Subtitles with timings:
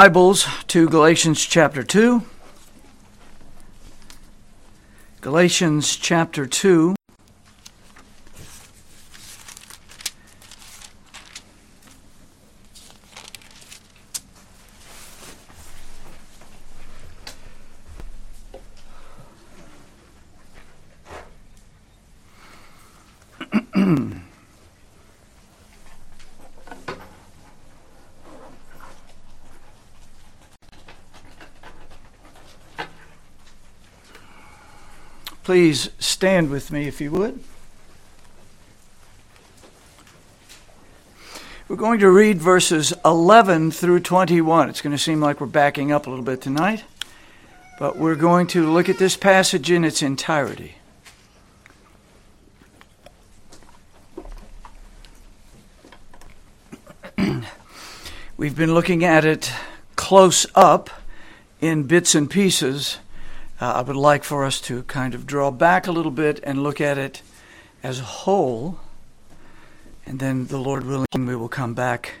[0.00, 2.22] Bibles to Galatians chapter 2.
[5.20, 6.94] Galatians chapter 2.
[35.50, 37.42] Please stand with me if you would.
[41.66, 44.68] We're going to read verses 11 through 21.
[44.68, 46.84] It's going to seem like we're backing up a little bit tonight,
[47.80, 50.76] but we're going to look at this passage in its entirety.
[58.36, 59.52] We've been looking at it
[59.96, 60.90] close up
[61.60, 62.98] in bits and pieces
[63.60, 66.62] uh, I would like for us to kind of draw back a little bit and
[66.62, 67.22] look at it
[67.82, 68.80] as a whole.
[70.06, 72.14] And then, the Lord willing, we will come back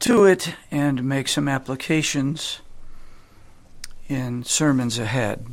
[0.00, 2.60] to it and make some applications
[4.08, 5.46] in sermons ahead.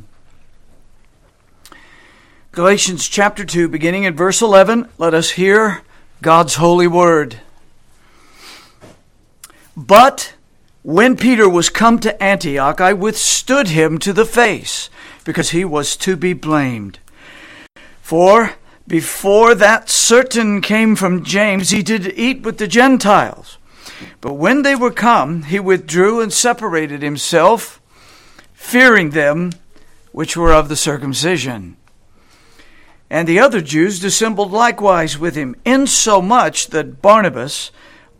[2.52, 5.82] Galatians chapter 2, beginning at verse 11, let us hear
[6.22, 7.40] God's holy word.
[9.76, 10.34] But
[10.84, 14.90] when Peter was come to Antioch, I withstood him to the face,
[15.24, 16.98] because he was to be blamed.
[18.02, 23.56] For before that certain came from James, he did eat with the Gentiles.
[24.20, 27.80] But when they were come, he withdrew and separated himself,
[28.52, 29.52] fearing them
[30.12, 31.78] which were of the circumcision.
[33.08, 37.70] And the other Jews dissembled likewise with him, insomuch that Barnabas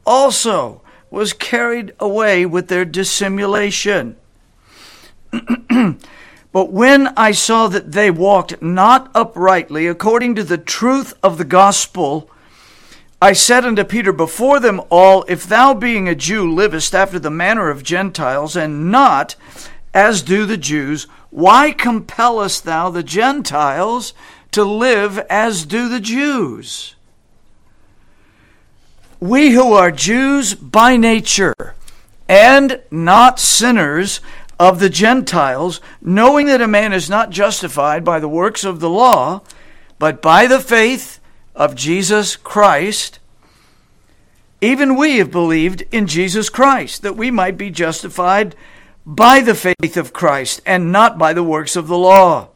[0.06, 0.80] also
[1.14, 4.16] was carried away with their dissimulation.
[6.52, 11.44] but when I saw that they walked not uprightly according to the truth of the
[11.44, 12.30] gospel,
[13.22, 17.30] I said unto Peter before them all, If thou, being a Jew, livest after the
[17.30, 19.36] manner of Gentiles, and not
[19.94, 24.12] as do the Jews, why compellest thou the Gentiles
[24.50, 26.93] to live as do the Jews?
[29.24, 31.74] We who are Jews by nature
[32.28, 34.20] and not sinners
[34.60, 38.90] of the Gentiles, knowing that a man is not justified by the works of the
[38.90, 39.40] law,
[39.98, 41.20] but by the faith
[41.54, 43.18] of Jesus Christ,
[44.60, 48.54] even we have believed in Jesus Christ, that we might be justified
[49.06, 52.48] by the faith of Christ and not by the works of the law.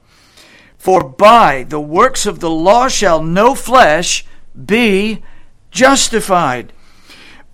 [0.76, 5.34] For by the works of the law shall no flesh be justified.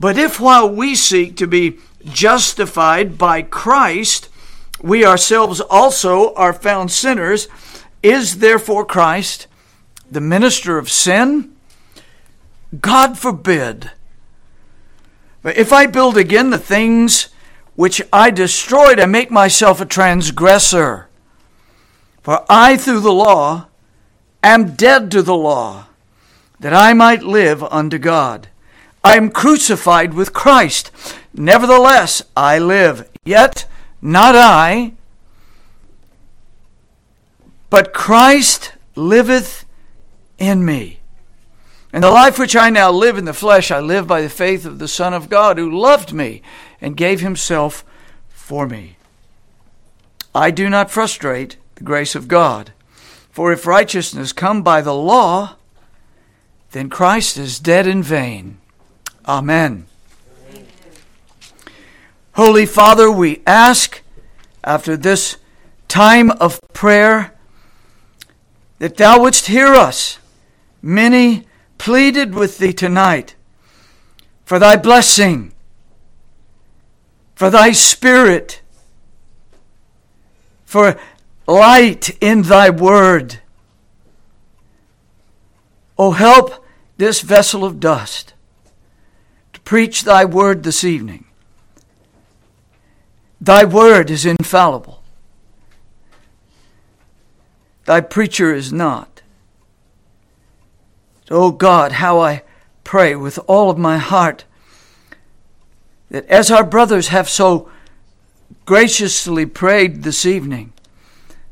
[0.00, 4.28] But if while we seek to be justified by Christ,
[4.82, 7.48] we ourselves also are found sinners,
[8.02, 9.46] is therefore Christ
[10.10, 11.54] the minister of sin?
[12.80, 13.90] God forbid.
[15.42, 17.28] But if I build again the things
[17.76, 21.08] which I destroyed, I make myself a transgressor.
[22.22, 23.66] For I, through the law,
[24.42, 25.83] am dead to the law
[26.64, 28.48] that I might live unto God.
[29.04, 30.90] I am crucified with Christ.
[31.34, 33.06] Nevertheless, I live.
[33.22, 33.66] Yet
[34.00, 34.94] not I,
[37.68, 39.66] but Christ liveth
[40.38, 41.00] in me.
[41.92, 44.64] And the life which I now live in the flesh, I live by the faith
[44.64, 46.40] of the Son of God, who loved me
[46.80, 47.84] and gave himself
[48.30, 48.96] for me.
[50.34, 52.72] I do not frustrate the grace of God.
[53.30, 55.56] For if righteousness come by the law,
[56.74, 58.58] then Christ is dead in vain.
[59.28, 59.86] Amen.
[60.50, 60.66] Amen.
[62.32, 64.02] Holy Father, we ask
[64.64, 65.36] after this
[65.86, 67.32] time of prayer
[68.80, 70.18] that thou wouldst hear us.
[70.82, 71.46] Many
[71.78, 73.36] pleaded with thee tonight
[74.44, 75.52] for thy blessing,
[77.36, 78.62] for thy spirit,
[80.64, 80.98] for
[81.46, 83.38] light in thy word.
[85.96, 86.63] Oh, help
[86.96, 88.34] this vessel of dust
[89.52, 91.24] to preach thy word this evening.
[93.40, 95.02] Thy word is infallible.
[97.84, 99.22] Thy preacher is not.
[101.30, 102.42] Oh God, how I
[102.84, 104.44] pray with all of my heart
[106.10, 107.68] that as our brothers have so
[108.66, 110.72] graciously prayed this evening,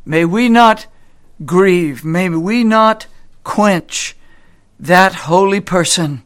[0.05, 0.87] may we not
[1.45, 3.07] grieve, may we not
[3.45, 4.17] quench
[4.83, 6.25] that holy person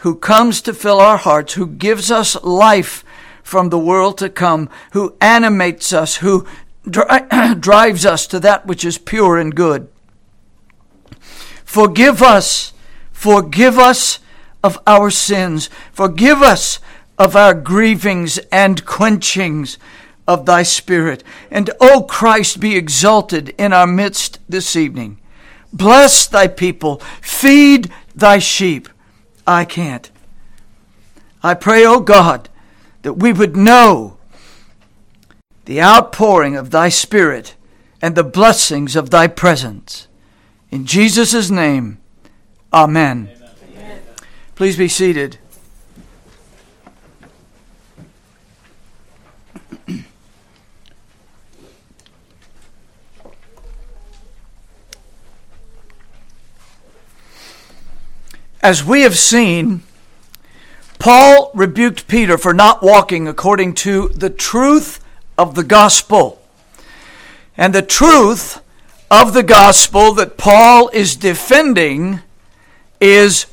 [0.00, 3.02] who comes to fill our hearts, who gives us life
[3.42, 6.46] from the world to come, who animates us, who
[6.88, 7.04] dri-
[7.58, 9.88] drives us to that which is pure and good.
[11.64, 12.74] Forgive us,
[13.12, 14.18] forgive us
[14.62, 16.80] of our sins, forgive us
[17.18, 19.78] of our grievings and quenchings
[20.28, 21.24] of thy Spirit.
[21.50, 25.18] And, O Christ, be exalted in our midst this evening.
[25.72, 28.88] Bless thy people, feed thy sheep.
[29.46, 30.10] I can't.
[31.42, 32.48] I pray, O God,
[33.02, 34.16] that we would know
[35.64, 37.56] the outpouring of thy Spirit
[38.00, 40.08] and the blessings of thy presence.
[40.70, 41.98] In Jesus' name,
[42.72, 43.30] amen.
[43.74, 44.02] amen.
[44.54, 45.38] Please be seated.
[58.62, 59.82] As we have seen,
[61.00, 65.04] Paul rebuked Peter for not walking according to the truth
[65.36, 66.40] of the gospel.
[67.56, 68.62] And the truth
[69.10, 72.20] of the gospel that Paul is defending
[73.00, 73.46] is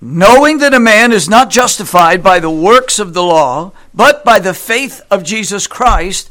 [0.00, 4.40] knowing that a man is not justified by the works of the law, but by
[4.40, 6.28] the faith of Jesus Christ,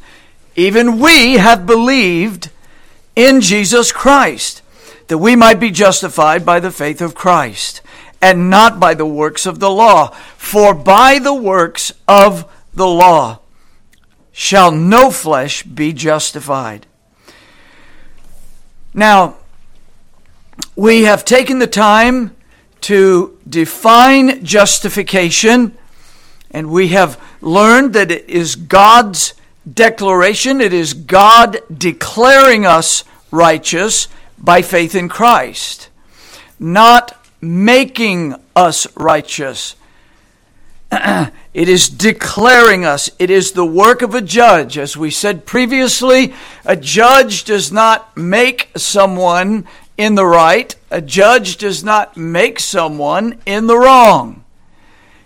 [0.57, 2.50] even we have believed
[3.16, 4.62] in Jesus Christ,
[5.07, 7.81] that we might be justified by the faith of Christ
[8.21, 10.10] and not by the works of the law.
[10.38, 13.39] For by the works of the law
[14.31, 16.86] shall no flesh be justified.
[18.94, 19.36] Now,
[20.75, 22.36] we have taken the time
[22.81, 25.77] to define justification,
[26.51, 29.33] and we have learned that it is God's
[29.71, 34.07] declaration, it is God declaring us righteous
[34.38, 35.89] by faith in Christ,
[36.60, 39.75] not making us righteous.
[40.91, 41.31] it
[41.69, 43.09] is declaring us.
[43.19, 44.77] It is the work of a judge.
[44.77, 46.33] As we said previously,
[46.65, 49.68] a judge does not make someone
[50.00, 54.45] in the right, a judge does not make someone in the wrong.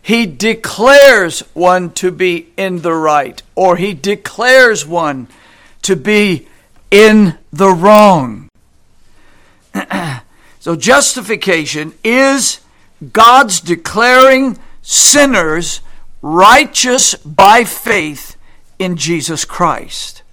[0.02, 5.28] He declares one to be in the right, or he declares one
[5.84, 6.48] to be
[6.90, 8.50] in the wrong.
[10.64, 12.62] So justification is
[13.12, 15.82] God's declaring sinners
[16.22, 18.38] righteous by faith
[18.80, 20.24] in Jesus Christ.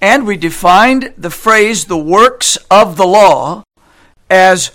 [0.00, 3.62] And we defined the phrase the works of the law
[4.28, 4.72] as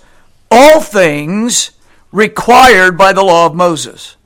[0.50, 1.72] all things
[2.10, 4.16] required by the law of Moses.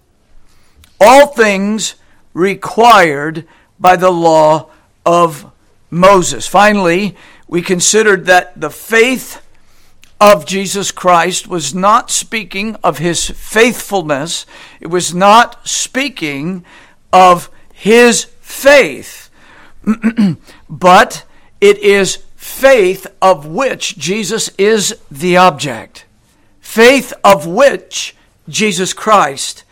[1.01, 1.97] All things
[2.33, 3.45] required
[3.81, 4.71] by the law
[5.05, 5.51] of
[5.91, 6.47] Moses.
[6.47, 7.17] Finally,
[7.49, 9.43] we considered that the faith
[10.21, 14.47] of Jesus Christ was not speaking of his faithfulness,
[14.81, 16.65] it was not speaking
[17.13, 19.31] of his faith,
[20.69, 21.25] but
[21.61, 26.05] it is faith of which Jesus is the object.
[26.61, 28.17] Faith of which
[28.49, 29.65] Jesus Christ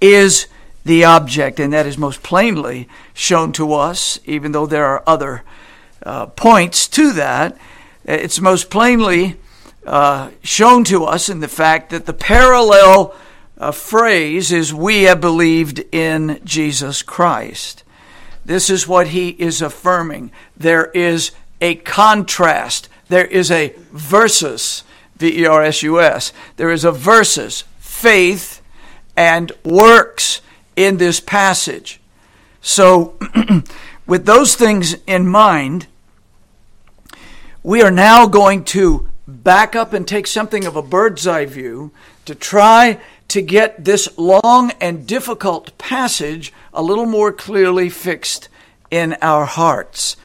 [0.00, 0.46] is
[0.84, 5.42] the object, and that is most plainly shown to us, even though there are other
[6.02, 7.56] uh, points to that.
[8.04, 9.36] It's most plainly
[9.88, 13.14] uh, shown to us in the fact that the parallel
[13.56, 17.84] uh, phrase is, We have believed in Jesus Christ.
[18.44, 20.30] This is what he is affirming.
[20.54, 21.30] There is
[21.62, 24.84] a contrast, there is a versus,
[25.16, 26.34] V E R S U S.
[26.56, 28.60] There is a versus, faith
[29.16, 30.42] and works
[30.76, 31.98] in this passage.
[32.60, 33.18] So,
[34.06, 35.86] with those things in mind,
[37.62, 41.92] we are now going to back up and take something of a bird's eye view
[42.24, 48.48] to try to get this long and difficult passage a little more clearly fixed
[48.90, 50.16] in our hearts.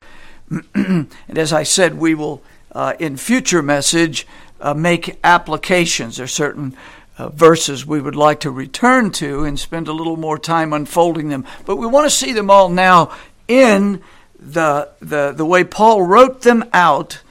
[0.74, 2.41] and as I said, we will,
[2.72, 4.25] uh, in future message,
[4.62, 6.15] uh, make applications.
[6.15, 6.77] There are certain
[7.17, 11.27] uh, verses we would like to return to and spend a little more time unfolding
[11.27, 11.45] them.
[11.65, 13.12] But we want to see them all now
[13.50, 14.01] in
[14.39, 17.22] the, the, the way Paul wrote them out.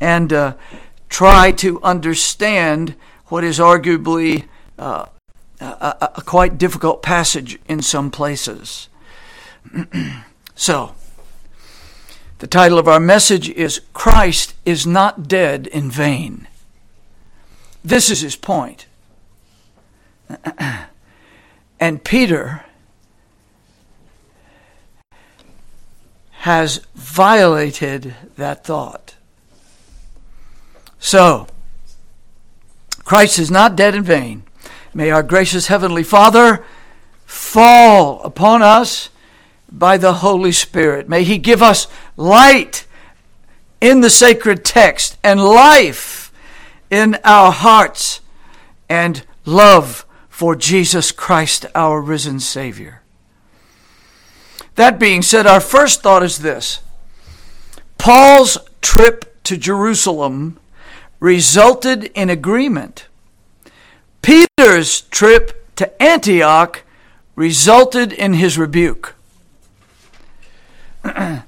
[0.00, 0.54] And uh,
[1.08, 2.94] try to understand
[3.26, 4.44] what is arguably
[4.78, 5.06] uh,
[5.60, 8.88] a, a, quite difficult passage in some places.
[10.54, 10.94] so,
[12.38, 16.46] the title of our message is Christ is not dead in vain.
[17.82, 18.86] This is his point.
[21.80, 22.64] and Peter
[26.40, 29.15] has violated that thought.
[31.06, 31.46] So,
[33.04, 34.42] Christ is not dead in vain.
[34.92, 36.64] May our gracious Heavenly Father
[37.24, 39.10] fall upon us
[39.70, 41.08] by the Holy Spirit.
[41.08, 41.86] May He give us
[42.16, 42.88] light
[43.80, 46.32] in the sacred text and life
[46.90, 48.20] in our hearts
[48.88, 53.02] and love for Jesus Christ, our risen Savior.
[54.74, 56.80] That being said, our first thought is this
[57.96, 60.58] Paul's trip to Jerusalem
[61.20, 63.06] resulted in agreement.
[64.22, 66.82] Peter's trip to Antioch
[67.34, 69.14] resulted in his rebuke.
[71.04, 71.44] We're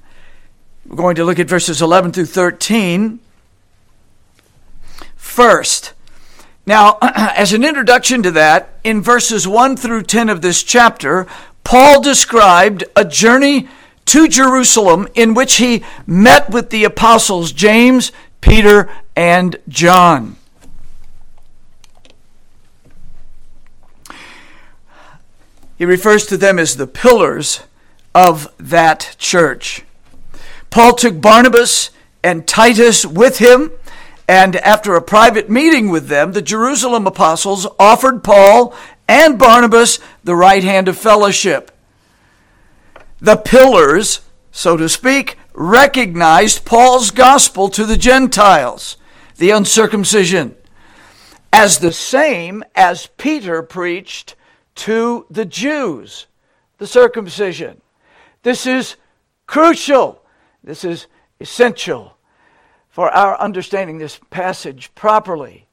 [0.94, 3.20] going to look at verses 11 through 13.
[5.16, 5.92] First,
[6.66, 11.26] now, as an introduction to that, in verses 1 through 10 of this chapter,
[11.64, 13.68] Paul described a journey
[14.06, 20.36] to Jerusalem in which he met with the apostles James, Peter, and John.
[25.76, 27.62] He refers to them as the pillars
[28.14, 29.82] of that church.
[30.70, 31.90] Paul took Barnabas
[32.22, 33.72] and Titus with him,
[34.28, 38.72] and after a private meeting with them, the Jerusalem apostles offered Paul
[39.08, 41.72] and Barnabas the right hand of fellowship.
[43.20, 44.20] The pillars,
[44.52, 48.96] so to speak, recognized Paul's gospel to the Gentiles,
[49.38, 50.54] the uncircumcision,
[51.52, 54.34] as the same as Peter preached
[54.74, 56.26] to the Jews,
[56.78, 57.80] the circumcision.
[58.42, 58.96] This is
[59.46, 60.22] crucial.
[60.62, 61.06] This is
[61.40, 62.16] essential
[62.90, 65.66] for our understanding this passage properly.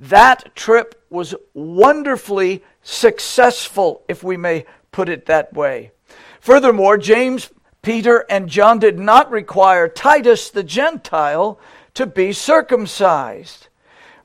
[0.00, 5.92] That trip was wonderfully successful, if we may put it that way.
[6.40, 11.60] Furthermore, James, Peter, and John did not require Titus the Gentile
[11.94, 13.68] to be circumcised,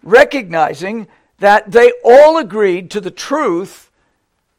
[0.03, 1.07] recognizing
[1.39, 3.91] that they all agreed to the truth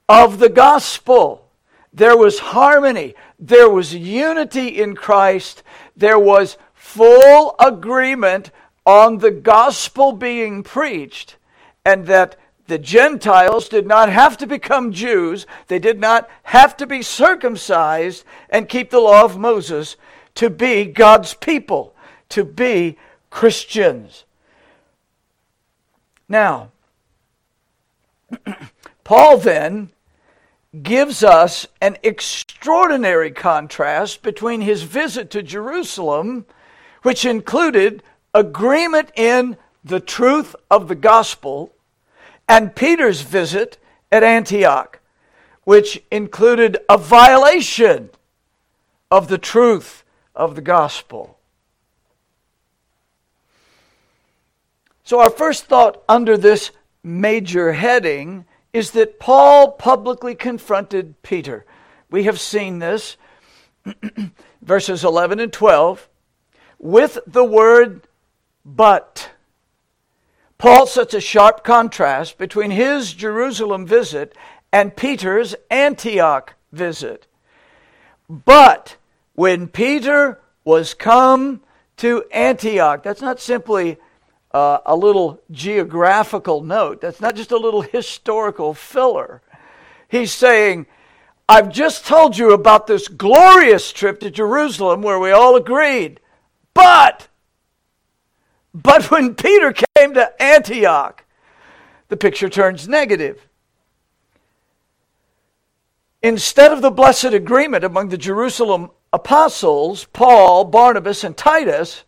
[0.08, 1.48] of the gospel.
[1.92, 5.62] There was harmony, there was unity in Christ,
[5.96, 8.50] there was full agreement
[8.86, 11.36] on the gospel being preached,
[11.84, 12.36] and that
[12.66, 18.24] the Gentiles did not have to become Jews, they did not have to be circumcised
[18.48, 19.96] and keep the law of Moses
[20.36, 21.94] to be God's people,
[22.30, 22.96] to be
[23.28, 24.24] Christians.
[26.28, 26.70] Now,
[29.04, 29.90] Paul then
[30.82, 36.46] gives us an extraordinary contrast between his visit to Jerusalem,
[37.02, 41.72] which included agreement in the truth of the gospel,
[42.48, 43.78] and Peter's visit
[44.12, 45.00] at Antioch,
[45.64, 48.10] which included a violation
[49.10, 50.04] of the truth
[50.36, 51.39] of the gospel.
[55.10, 56.70] So, our first thought under this
[57.02, 61.66] major heading is that Paul publicly confronted Peter.
[62.12, 63.16] We have seen this,
[64.62, 66.08] verses 11 and 12,
[66.78, 68.06] with the word
[68.64, 69.30] but.
[70.58, 74.36] Paul sets a sharp contrast between his Jerusalem visit
[74.72, 77.26] and Peter's Antioch visit.
[78.28, 78.94] But
[79.34, 81.62] when Peter was come
[81.96, 83.98] to Antioch, that's not simply
[84.52, 87.00] uh, a little geographical note.
[87.00, 89.42] That's not just a little historical filler.
[90.08, 90.86] He's saying,
[91.48, 96.20] I've just told you about this glorious trip to Jerusalem where we all agreed.
[96.74, 97.28] But,
[98.72, 101.24] but when Peter came to Antioch,
[102.08, 103.46] the picture turns negative.
[106.22, 112.04] Instead of the blessed agreement among the Jerusalem apostles, Paul, Barnabas, and Titus,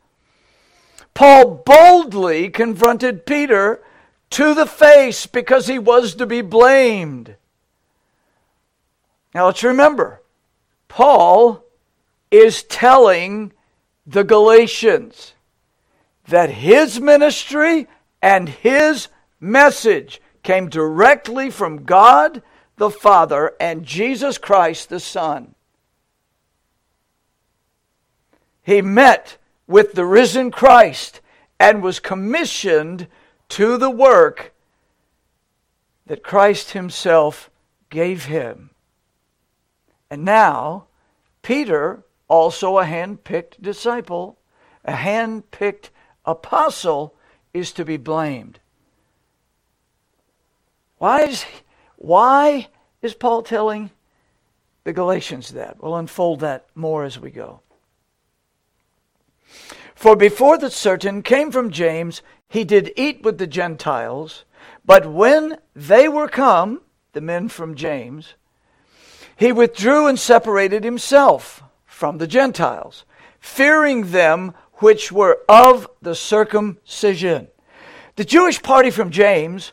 [1.15, 3.83] Paul boldly confronted Peter
[4.31, 7.37] to the face because he was to be blamed.
[9.35, 10.23] Now let's remember,
[10.89, 11.65] Paul
[12.31, 13.53] is telling
[14.07, 15.35] the Galatians
[16.29, 17.89] that his ministry
[18.21, 19.09] and his
[19.41, 22.43] message came directly from God
[22.77, 25.55] the Father and Jesus Christ the Son.
[28.63, 29.37] He met
[29.73, 31.23] with the risen Christ
[31.59, 33.09] and was commissioned
[33.49, 34.53] to the work
[36.07, 37.51] that Christ Himself
[37.89, 38.71] gave him.
[40.11, 40.85] And now,
[41.41, 44.39] Peter, also a hand picked disciple,
[44.85, 45.91] a hand picked
[46.27, 47.15] apostle,
[47.55, 48.59] is to be blamed.
[50.99, 51.47] Why is,
[51.97, 52.69] why
[53.01, 53.91] is Paul telling
[54.85, 55.83] the Galatians that?
[55.83, 57.61] We'll unfold that more as we go.
[60.03, 64.45] For before the certain came from James, he did eat with the Gentiles.
[64.85, 66.81] But when they were come,
[67.13, 68.35] the men from James,
[69.37, 73.05] He withdrew and separated himself from the Gentiles,
[73.39, 77.47] fearing them which were of the circumcision.
[78.17, 79.71] The Jewish party from James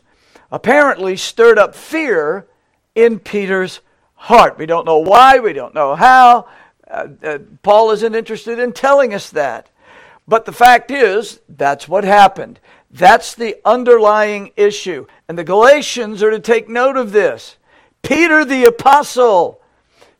[0.52, 2.46] apparently stirred up fear
[2.94, 3.80] in Peter's
[4.14, 4.58] heart.
[4.58, 6.46] We don't know why, we don't know how.
[6.88, 9.69] Uh, uh, Paul isn't interested in telling us that.
[10.30, 12.60] But the fact is, that's what happened.
[12.88, 15.06] That's the underlying issue.
[15.28, 17.56] And the Galatians are to take note of this.
[18.02, 19.60] Peter the apostle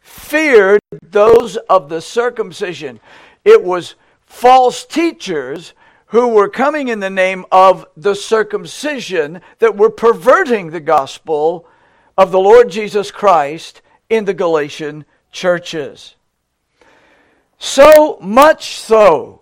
[0.00, 2.98] feared those of the circumcision.
[3.44, 3.94] It was
[4.26, 5.74] false teachers
[6.06, 11.68] who were coming in the name of the circumcision that were perverting the gospel
[12.18, 16.16] of the Lord Jesus Christ in the Galatian churches.
[17.60, 19.39] So much so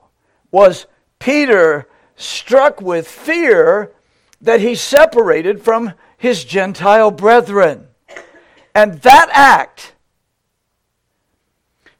[0.50, 0.86] was
[1.18, 3.92] Peter struck with fear
[4.40, 7.88] that he separated from his Gentile brethren.
[8.74, 9.94] And that act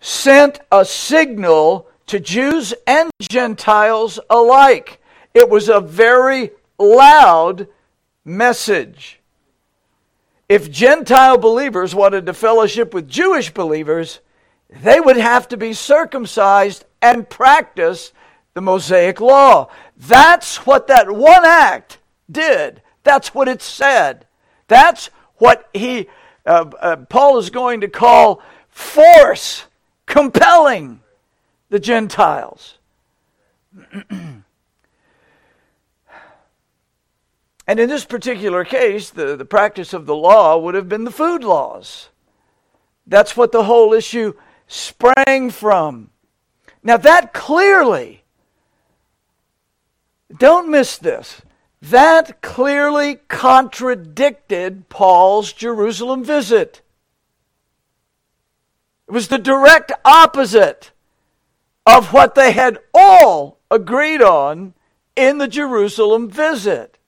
[0.00, 5.00] sent a signal to Jews and Gentiles alike.
[5.35, 7.69] It was a very loud
[8.25, 9.21] message.
[10.49, 14.21] If Gentile believers wanted to fellowship with Jewish believers,
[14.71, 18.12] they would have to be circumcised and practice
[18.58, 19.70] the Mosaic law.
[19.96, 21.98] That's what that one act
[22.28, 22.82] did.
[23.04, 24.26] That's what it said.
[24.66, 26.08] That's what he,
[26.44, 29.66] uh, uh, Paul is going to call force,
[30.06, 30.98] compelling
[31.70, 32.78] the Gentiles.
[37.68, 41.10] And in this particular case, the, the practice of the law would have been the
[41.10, 42.08] food laws.
[43.06, 44.32] That's what the whole issue
[44.68, 46.08] sprang from.
[46.82, 48.17] Now, that clearly,
[50.37, 51.42] don't miss this,
[51.80, 56.82] that clearly contradicted Paul's Jerusalem visit.
[59.08, 60.90] It was the direct opposite
[61.87, 64.75] of what they had all agreed on
[65.17, 66.99] in the Jerusalem visit.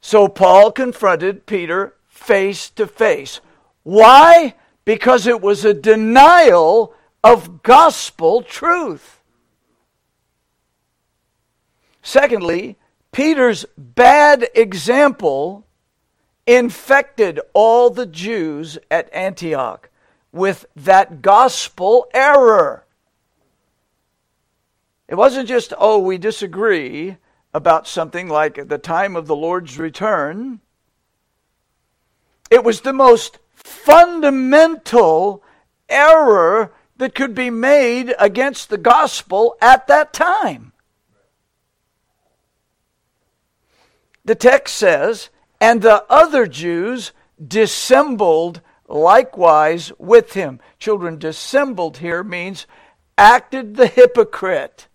[0.00, 3.40] So Paul confronted Peter face to face.
[3.82, 4.54] Why?
[4.84, 9.15] Because it was a denial of gospel truth.
[12.06, 12.76] Secondly,
[13.10, 15.66] Peter's bad example
[16.46, 19.90] infected all the Jews at Antioch
[20.30, 22.84] with that gospel error.
[25.08, 27.16] It wasn't just, oh, we disagree
[27.52, 30.60] about something like the time of the Lord's return.
[32.52, 35.42] It was the most fundamental
[35.88, 40.70] error that could be made against the gospel at that time.
[44.26, 47.12] The text says, and the other Jews
[47.44, 50.60] dissembled likewise with him.
[50.80, 52.66] Children, dissembled here means
[53.16, 54.88] acted the hypocrite.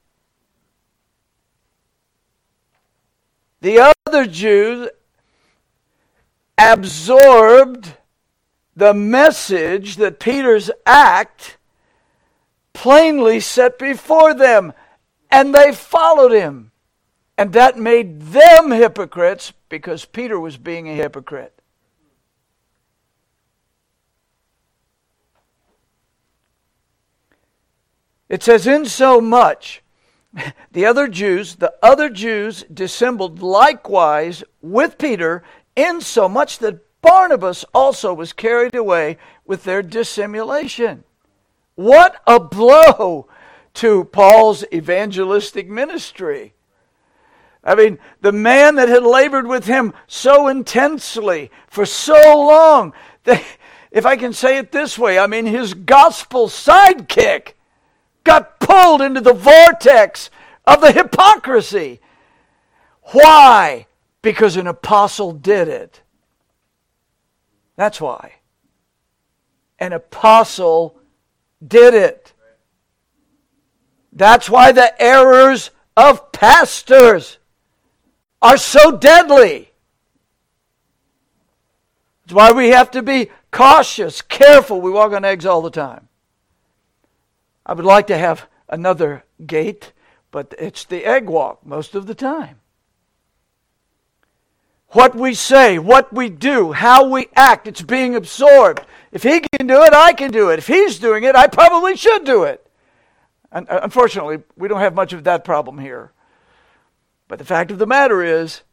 [3.62, 4.90] The other Jews
[6.58, 7.96] absorbed
[8.76, 11.58] the message that Peter's act
[12.74, 14.74] plainly set before them,
[15.30, 16.71] and they followed him.
[17.38, 21.62] And that made them hypocrites because Peter was being a hypocrite.
[28.30, 29.82] It says, in so much
[30.72, 35.44] the other Jews, the other Jews dissembled likewise with Peter,
[35.76, 41.04] insomuch that Barnabas also was carried away with their dissimulation.
[41.76, 43.28] What a blow
[43.76, 46.54] to Paul's evangelistic ministry.
[47.64, 52.94] I mean, the man that had labored with him so intensely for so long,
[53.26, 53.44] that,
[53.92, 57.54] if I can say it this way, I mean, his gospel sidekick
[58.24, 60.30] got pulled into the vortex
[60.66, 62.00] of the hypocrisy.
[63.12, 63.86] Why?
[64.22, 66.02] Because an apostle did it.
[67.76, 68.34] That's why.
[69.78, 70.98] An apostle
[71.66, 72.34] did it.
[74.14, 77.38] That's why the errors of pastors
[78.42, 79.72] are so deadly.
[82.24, 84.82] That's why we have to be cautious, careful.
[84.82, 86.08] We walk on eggs all the time.
[87.66, 89.94] I would like to have another gate,
[90.32, 92.60] but it's the egg walk most of the time.
[94.90, 98.84] What we say, what we do, how we act, it's being absorbed.
[99.12, 100.60] If he can do it, I can do it.
[100.60, 102.66] If he's doing it, I probably should do it.
[103.52, 106.12] And uh, unfortunately, we don't have much of that problem here.
[107.32, 108.64] But the fact of the matter is,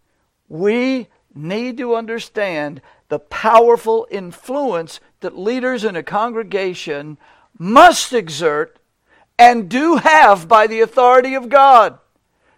[0.48, 7.18] we need to understand the powerful influence that leaders in a congregation
[7.56, 8.80] must exert
[9.38, 12.00] and do have by the authority of God.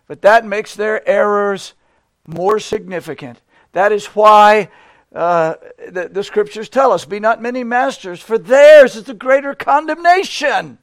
[0.07, 1.75] But that makes their errors
[2.27, 3.43] more significant.
[3.73, 4.71] That is why
[5.15, 9.55] uh, the, the scriptures tell us, Be not many masters, for theirs is the greater
[9.55, 10.79] condemnation.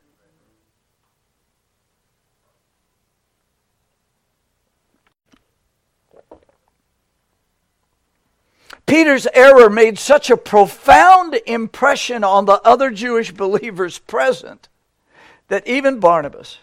[8.87, 14.69] Peter's error made such a profound impression on the other Jewish believers present
[15.49, 16.59] that even Barnabas,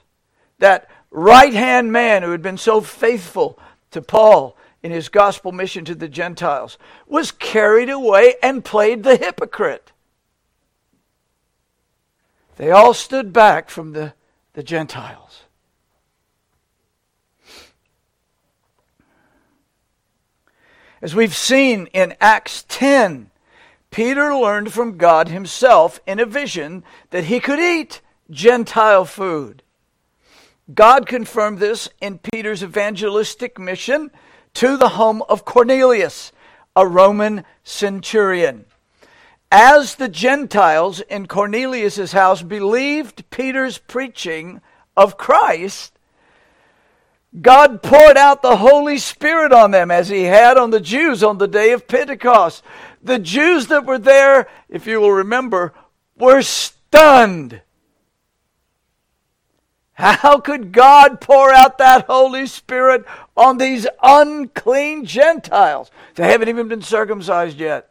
[0.59, 3.59] that right hand man who had been so faithful
[3.91, 9.17] to Paul in his gospel mission to the Gentiles, was carried away and played the
[9.17, 9.93] hypocrite.
[12.57, 14.15] They all stood back from the,
[14.55, 15.44] the Gentiles.
[21.05, 23.31] As we've seen in Acts 10,
[23.91, 29.63] Peter learned from God himself in a vision that he could eat Gentile food.
[30.73, 34.13] God confirmed this in Peter's evangelistic mission
[34.55, 36.33] to the home of Cornelius,
[36.75, 38.65] a Roman centurion.
[39.53, 44.63] As the Gentiles in Cornelius' house believed Peter's preaching
[44.97, 45.94] of Christ,
[47.41, 51.39] God poured out the Holy Spirit on them as He had on the Jews on
[51.39, 52.63] the day of Pentecost.
[53.03, 55.75] The Jews that were there, if you will remember,
[56.17, 57.61] were stunned.
[59.95, 63.05] How could God pour out that Holy Spirit
[63.37, 65.91] on these unclean Gentiles?
[66.17, 67.91] They haven't even been circumcised yet.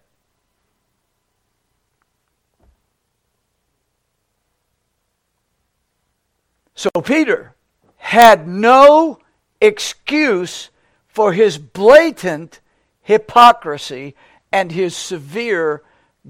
[6.75, 7.55] So Peter
[7.95, 9.19] had no
[9.63, 10.69] excuse
[11.07, 12.59] for his blatant
[13.01, 14.13] hypocrisy
[14.51, 15.81] and his severe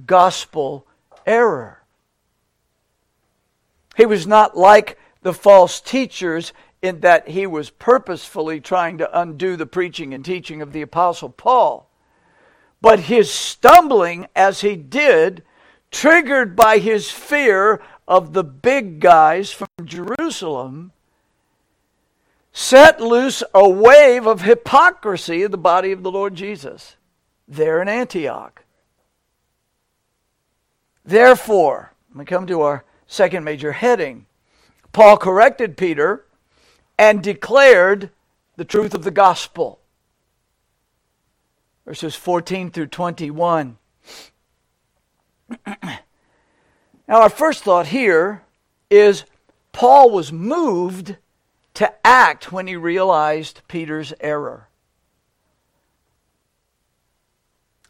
[0.05, 0.85] gospel
[1.25, 1.81] error.
[3.97, 9.55] He was not like the false teachers in that he was purposefully trying to undo
[9.55, 11.89] the preaching and teaching of the Apostle Paul.
[12.81, 15.43] But his stumbling as he did,
[15.89, 20.91] triggered by his fear of the big guys from Jerusalem,
[22.53, 26.95] set loose a wave of hypocrisy in the body of the Lord Jesus
[27.47, 28.63] there in Antioch.
[31.03, 34.27] Therefore, we come to our second major heading.
[34.93, 36.25] Paul corrected Peter
[36.97, 38.11] and declared
[38.55, 39.79] the truth of the gospel.
[41.85, 43.77] Verses 14 through 21.
[45.67, 45.97] now,
[47.07, 48.43] our first thought here
[48.89, 49.25] is
[49.71, 51.17] Paul was moved
[51.75, 54.69] to act when he realized Peter's error.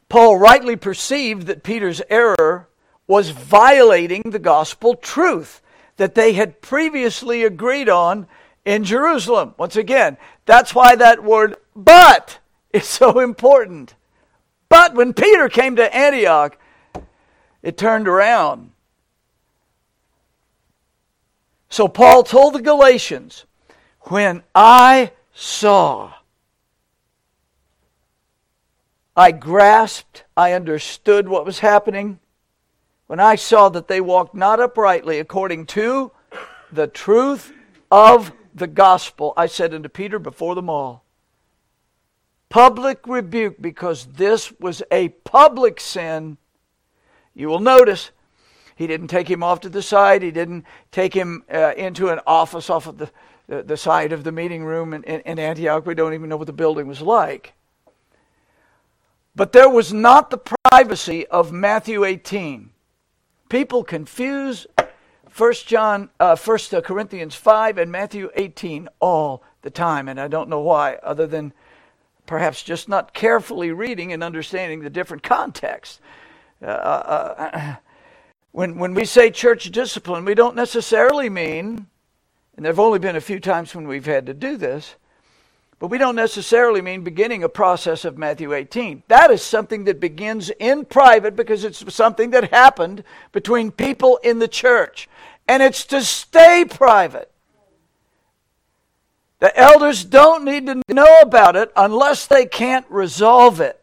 [0.10, 2.70] Paul rightly perceived that Peter's error
[3.08, 5.62] was violating the gospel truth
[5.98, 8.28] that they had previously agreed on
[8.66, 9.56] in Jerusalem.
[9.58, 12.40] Once again, that's why that word but
[12.72, 13.96] is so important.
[14.70, 16.58] But when Peter came to Antioch,
[17.62, 18.72] it turned around.
[21.70, 23.46] So Paul told the Galatians,
[24.04, 26.14] when I saw,
[29.16, 32.20] I grasped, I understood what was happening.
[33.08, 36.12] When I saw that they walked not uprightly according to
[36.72, 37.54] the truth
[37.92, 41.04] of the gospel, I said unto Peter before them all,
[42.50, 46.38] public rebuke, because this was a public sin.
[47.34, 48.12] You will notice
[48.76, 50.24] he didn't take him off to the side.
[50.24, 53.10] He didn't take him uh, into an office off of the
[53.54, 55.86] the, the side of the meeting room in, in, in Antioch.
[55.86, 57.54] We don't even know what the building was like.
[59.36, 62.72] But there was not the privacy of Matthew 18.
[63.50, 64.66] People confuse
[65.36, 70.50] 1 John, uh, 1 Corinthians 5 and Matthew 18 all the time, and I don't
[70.50, 71.54] know why, other than
[72.26, 76.00] perhaps just not carefully reading and understanding the different contexts.
[76.62, 77.76] Uh, uh, uh
[78.52, 81.88] when, when we say church discipline, we don't necessarily mean
[82.56, 84.96] and there have only been a few times when we've had to do this,
[85.80, 89.04] but we don't necessarily mean beginning a process of Matthew 18.
[89.10, 94.40] That is something that begins in private because it's something that happened between people in
[94.40, 95.10] the church.
[95.48, 97.30] And it's to stay private.
[99.40, 103.78] The elders don't need to know about it unless they can't resolve it.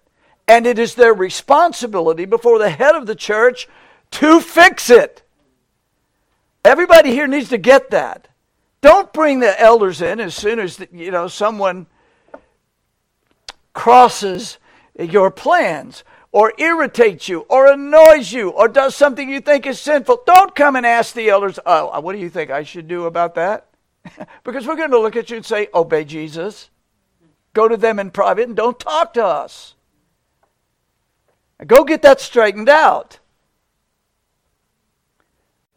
[0.48, 3.68] And it is their responsibility before the head of the church
[4.12, 5.22] to fix it.
[6.64, 8.29] Everybody here needs to get that.
[8.80, 11.86] Don't bring the elders in as soon as you know someone
[13.72, 14.58] crosses
[14.98, 20.22] your plans or irritates you or annoys you or does something you think is sinful,
[20.26, 23.06] don't come and ask the elders, oh, uh, what do you think I should do
[23.06, 23.68] about that?
[24.44, 26.70] because we're going to look at you and say, obey Jesus.
[27.52, 29.74] Go to them in private and don't talk to us.
[31.66, 33.18] Go get that straightened out.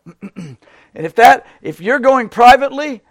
[0.96, 3.02] and if that if you're going privately,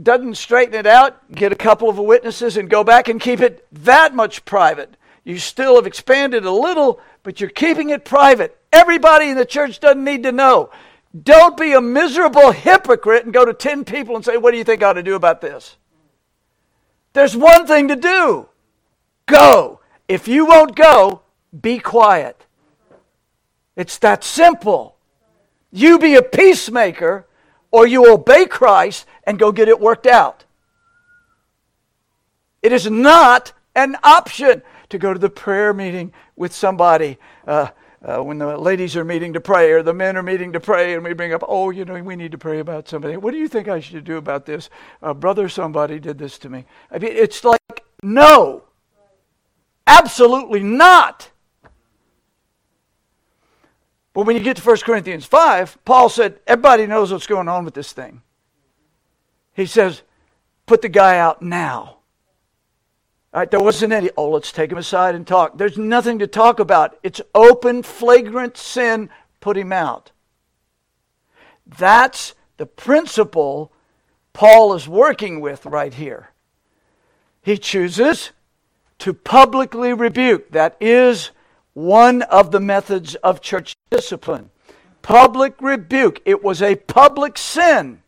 [0.00, 3.66] doesn't straighten it out, get a couple of witnesses and go back and keep it
[3.72, 4.96] that much private.
[5.22, 8.58] You still have expanded a little, but you're keeping it private.
[8.72, 10.70] Everybody in the church doesn't need to know.
[11.22, 14.64] Don't be a miserable hypocrite and go to 10 people and say, What do you
[14.64, 15.76] think I ought to do about this?
[17.12, 18.48] There's one thing to do
[19.26, 19.80] go.
[20.08, 21.22] If you won't go,
[21.58, 22.44] be quiet.
[23.76, 24.93] It's that simple.
[25.76, 27.26] You be a peacemaker
[27.72, 30.44] or you obey Christ and go get it worked out.
[32.62, 37.18] It is not an option to go to the prayer meeting with somebody.
[37.44, 37.70] Uh,
[38.04, 40.94] uh, when the ladies are meeting to pray or the men are meeting to pray,
[40.94, 43.16] and we bring up, oh, you know, we need to pray about somebody.
[43.16, 44.70] What do you think I should do about this?
[45.02, 46.66] Uh, brother, somebody did this to me.
[46.92, 48.62] I mean, it's like, no,
[49.88, 51.30] absolutely not.
[54.14, 57.64] But when you get to 1 Corinthians 5, Paul said, everybody knows what's going on
[57.64, 58.22] with this thing.
[59.52, 60.02] He says,
[60.66, 61.98] put the guy out now.
[63.32, 65.58] Right, there wasn't any, oh, let's take him aside and talk.
[65.58, 66.96] There's nothing to talk about.
[67.02, 69.10] It's open, flagrant sin.
[69.40, 70.12] Put him out.
[71.66, 73.72] That's the principle
[74.32, 76.30] Paul is working with right here.
[77.42, 78.30] He chooses
[79.00, 80.52] to publicly rebuke.
[80.52, 81.32] That is
[81.74, 84.50] one of the methods of church discipline.
[85.02, 86.22] Public rebuke.
[86.24, 88.00] It was a public sin.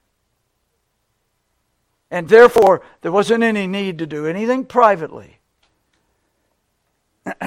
[2.10, 5.40] And therefore, there wasn't any need to do anything privately.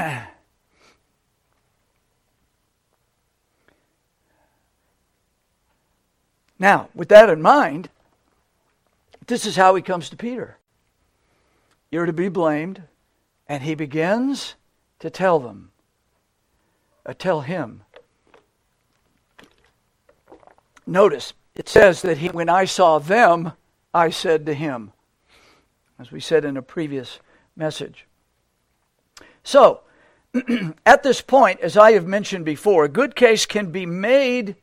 [6.60, 7.90] now, with that in mind,
[9.28, 10.58] this is how he comes to Peter.
[11.90, 12.84] You're to be blamed,
[13.48, 14.56] and he begins
[15.00, 15.69] to tell them,
[17.10, 17.82] uh, tell him.
[20.86, 23.54] Notice, it says that he, when I saw them,
[23.94, 24.92] I said to him,
[25.98, 27.20] as we said in a previous
[27.56, 28.06] message.
[29.44, 29.82] So,
[30.86, 34.56] at this point, as I have mentioned before, a good case can be made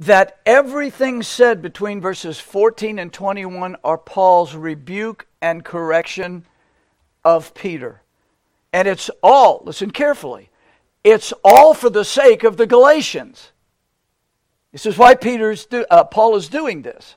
[0.00, 6.44] that everything said between verses 14 and 21 are Paul's rebuke and correction
[7.24, 8.02] of Peter.
[8.72, 10.50] And it's all, listen carefully,
[11.04, 13.52] it's all for the sake of the Galatians.
[14.72, 17.16] This is why Peter's do, uh, Paul is doing this.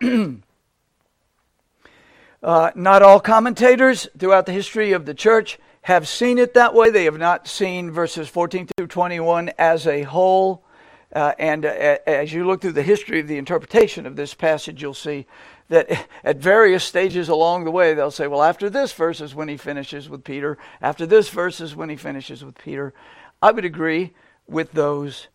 [2.42, 6.90] uh, not all commentators throughout the history of the church have seen it that way.
[6.90, 10.64] They have not seen verses 14 through 21 as a whole.
[11.12, 14.82] Uh, and uh, as you look through the history of the interpretation of this passage,
[14.82, 15.26] you'll see
[15.68, 19.48] that at various stages along the way, they'll say, well, after this verse is when
[19.48, 20.58] he finishes with Peter.
[20.80, 22.94] After this verse is when he finishes with Peter.
[23.42, 24.12] I would agree
[24.46, 25.28] with those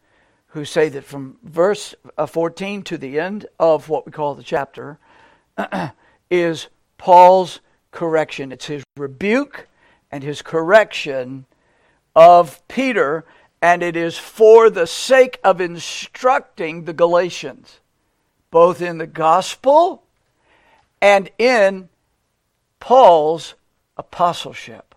[0.47, 4.43] who say that from verse uh, 14 to the end of what we call the
[4.43, 4.99] chapter
[6.29, 6.67] is
[6.97, 7.59] Paul's
[7.91, 8.51] correction.
[8.51, 9.67] It's his rebuke
[10.11, 11.45] and his correction
[12.15, 13.25] of Peter,
[13.61, 17.79] and it is for the sake of instructing the Galatians,
[18.49, 20.03] both in the gospel
[21.01, 21.89] and in
[22.79, 23.55] Paul's
[23.97, 24.91] apostleship.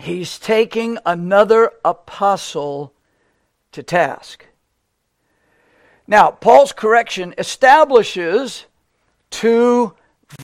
[0.00, 2.92] he's taking another apostle
[3.72, 4.46] to task.
[6.06, 8.66] Now, Paul's correction establishes
[9.30, 9.94] two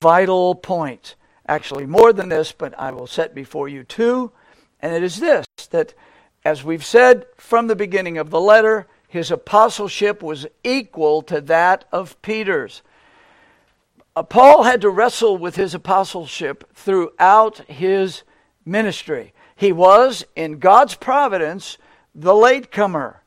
[0.01, 1.17] vital points.
[1.49, 4.33] Actually, more than this, but I will set before you two.
[4.81, 5.95] And it is this that,
[6.45, 11.87] as we've said from the beginning of the letter, his apostleship was equal to that
[11.91, 12.83] of Peter's.
[14.15, 18.23] Uh, Paul had to wrestle with his apostleship throughout his
[18.65, 19.33] ministry.
[19.57, 21.79] He was, in God's providence,
[22.15, 23.23] the latecomer.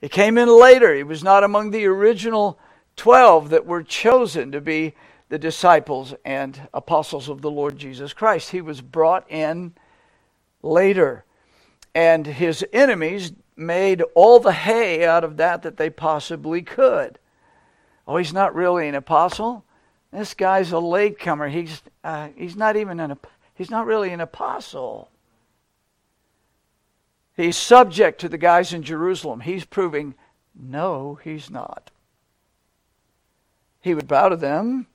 [0.00, 0.94] He came in later.
[0.94, 2.58] He was not among the original
[2.96, 4.94] 12 that were chosen to be
[5.30, 8.50] the disciples and apostles of the Lord Jesus Christ.
[8.50, 9.74] He was brought in
[10.62, 11.24] later.
[11.94, 17.18] And his enemies made all the hay out of that that they possibly could.
[18.06, 19.64] Oh, he's not really an apostle.
[20.12, 21.48] This guy's a latecomer.
[21.48, 23.18] He's, uh, he's not even an
[23.54, 25.10] he's not really an apostle.
[27.36, 29.40] He's subject to the guys in Jerusalem.
[29.40, 30.14] He's proving,
[30.54, 31.90] no, he's not.
[33.80, 34.86] He would bow to them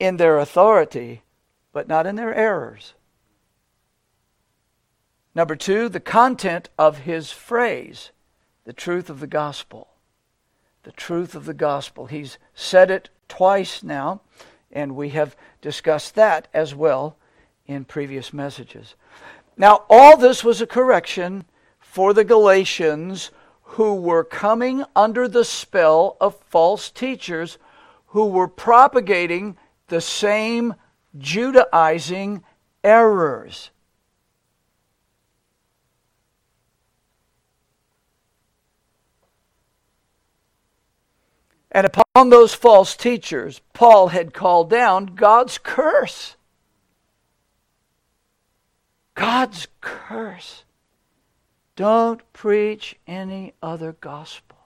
[0.00, 1.22] in their authority,
[1.72, 2.94] but not in their errors.
[5.34, 8.10] Number two, the content of his phrase,
[8.64, 9.88] the truth of the gospel.
[10.82, 12.06] The truth of the gospel.
[12.06, 14.22] He's said it twice now,
[14.72, 17.16] and we have discussed that as well
[17.66, 18.94] in previous messages.
[19.56, 21.44] Now, all this was a correction
[21.78, 23.30] for the Galatians
[23.62, 27.58] who were coming under the spell of false teachers
[28.08, 29.56] who were propagating
[29.88, 30.74] the same
[31.18, 32.42] Judaizing
[32.82, 33.70] errors.
[41.72, 46.36] And upon those false teachers, Paul had called down God's curse.
[49.14, 50.64] God's curse.
[51.76, 54.58] Don't preach any other gospel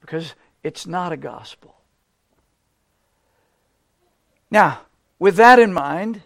[0.00, 1.74] because it's not a gospel.
[4.50, 4.80] Now,
[5.18, 6.22] with that in mind,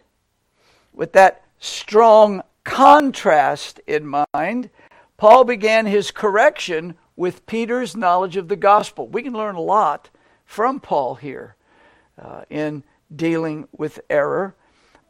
[0.92, 4.70] with that strong contrast in mind,
[5.16, 9.06] Paul began his correction with Peter's knowledge of the gospel.
[9.06, 10.10] We can learn a lot
[10.44, 11.54] from Paul here
[12.20, 12.82] uh, in
[13.14, 14.56] dealing with error,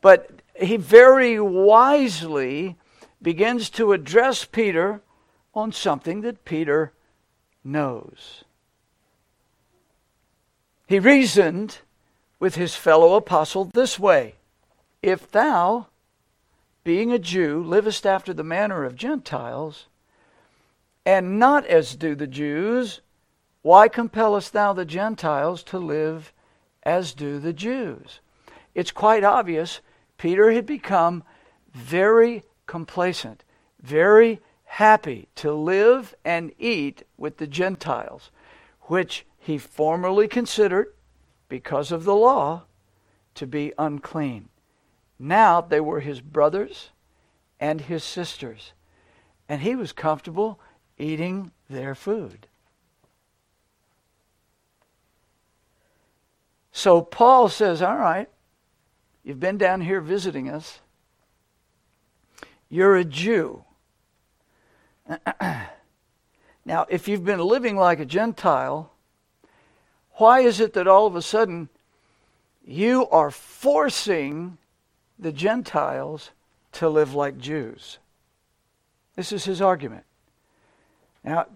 [0.03, 2.77] but he very wisely
[3.23, 5.01] begins to address Peter
[5.55, 6.93] on something that Peter
[7.65, 8.45] knows.
[10.87, 11.79] He reasoned
[12.39, 14.35] with his fellow apostle this way
[15.03, 15.87] If thou,
[16.85, 19.87] being a Jew, livest after the manner of Gentiles,
[21.05, 23.01] and not as do the Jews,
[23.63, 26.33] why compellest thou the Gentiles to live
[26.83, 28.21] as do the Jews?
[28.75, 29.81] It's quite obvious
[30.19, 31.25] Peter had become
[31.73, 33.45] very complacent,
[33.81, 38.31] very happy to live and eat with the Gentiles,
[38.83, 40.95] which he formerly considered
[41.49, 42.65] because of the law,
[43.35, 44.49] to be unclean.
[45.19, 46.91] Now they were his brothers
[47.59, 48.73] and his sisters,
[49.49, 50.61] and he was comfortable
[51.03, 52.47] eating their food.
[56.73, 58.29] So Paul says, All right,
[59.23, 60.81] you've been down here visiting us.
[62.69, 63.65] You're a Jew.
[66.65, 68.93] now, if you've been living like a Gentile,
[70.15, 71.69] why is it that all of a sudden
[72.65, 74.57] you are forcing
[75.19, 76.31] the Gentiles
[76.73, 77.99] to live like Jews?
[79.17, 80.05] This is his argument.
[81.25, 81.47] Now,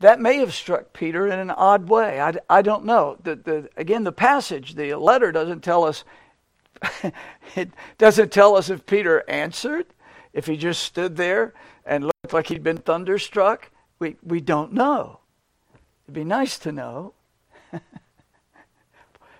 [0.00, 2.20] that may have struck Peter in an odd way.
[2.20, 3.16] I, I don't know.
[3.22, 6.02] The, the, again, the passage, the letter doesn't tell us.
[7.54, 9.86] it doesn't tell us if Peter answered,
[10.32, 11.54] if he just stood there
[11.86, 13.70] and looked like he'd been thunderstruck.
[14.00, 15.20] We, we don't know.
[16.04, 17.14] It'd be nice to know.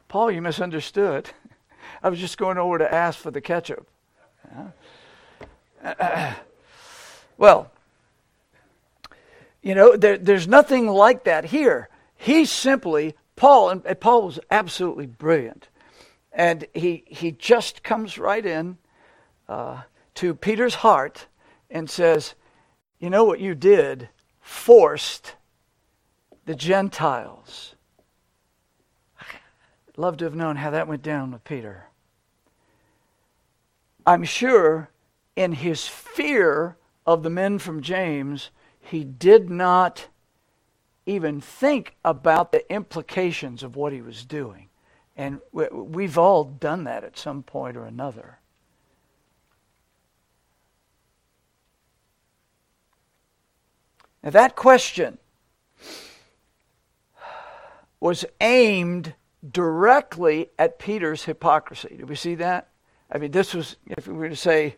[0.08, 1.30] Paul, you misunderstood.
[2.04, 3.88] I was just going over to ask for the ketchup.
[7.36, 7.71] well,
[9.62, 11.88] you know, there, there's nothing like that here.
[12.16, 15.68] He simply, Paul, and Paul was absolutely brilliant.
[16.32, 18.78] And he, he just comes right in
[19.48, 19.82] uh,
[20.16, 21.26] to Peter's heart
[21.70, 22.34] and says,
[22.98, 24.08] You know what you did?
[24.40, 25.34] Forced
[26.44, 27.74] the Gentiles
[29.96, 31.86] Love to have known how that went down with Peter.
[34.04, 34.90] I'm sure
[35.36, 38.50] in his fear of the men from James,
[38.82, 40.08] he did not
[41.06, 44.68] even think about the implications of what he was doing.
[45.16, 48.38] And we've all done that at some point or another.
[54.22, 55.18] Now, that question
[57.98, 59.14] was aimed
[59.48, 61.96] directly at Peter's hypocrisy.
[61.98, 62.68] Do we see that?
[63.10, 64.76] I mean, this was, if we were to say,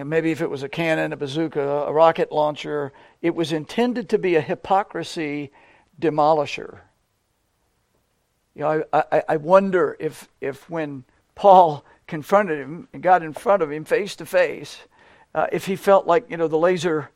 [0.00, 4.08] know, maybe if it was a cannon, a bazooka, a rocket launcher, it was intended
[4.08, 5.52] to be a hypocrisy
[6.00, 6.80] demolisher.
[8.54, 13.32] You know, I, I, I wonder if, if when Paul confronted him and got in
[13.32, 14.80] front of him face to face,
[15.34, 17.10] uh, if he felt like, you know, the laser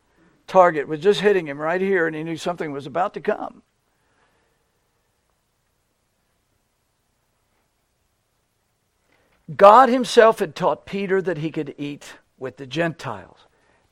[0.47, 3.63] target was just hitting him right here and he knew something was about to come.
[9.57, 13.39] God himself had taught Peter that he could eat with the Gentiles.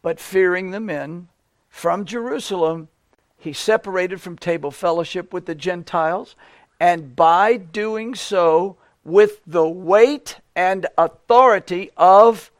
[0.02, 1.28] But fearing the men
[1.68, 2.88] from Jerusalem,
[3.36, 6.36] he separated from table fellowship with the Gentiles,
[6.80, 12.50] and by doing so, with the weight and authority of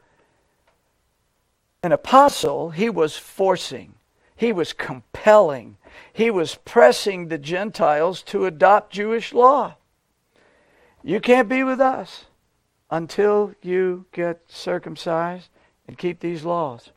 [1.83, 3.95] an apostle, he was forcing,
[4.35, 5.77] he was compelling,
[6.13, 9.75] he was pressing the Gentiles to adopt Jewish law.
[11.03, 12.25] You can't be with us
[12.89, 15.49] until you get circumcised
[15.87, 16.91] and keep these laws.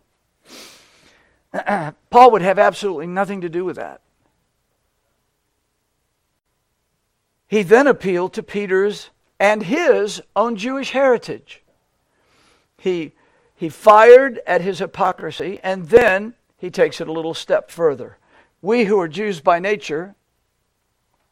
[2.10, 4.00] Paul would have absolutely nothing to do with that.
[7.48, 9.10] He then appealed to Peter's
[9.40, 11.62] and his own Jewish heritage.
[12.76, 13.12] He,
[13.54, 18.18] he fired at his hypocrisy, and then he takes it a little step further.
[18.62, 20.14] We who are Jews by nature,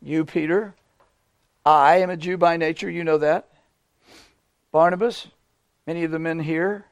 [0.01, 0.75] you, Peter,
[1.65, 3.49] I am a Jew by nature, you know that.
[4.73, 5.29] Barnabas,
[5.87, 6.87] many of the men here,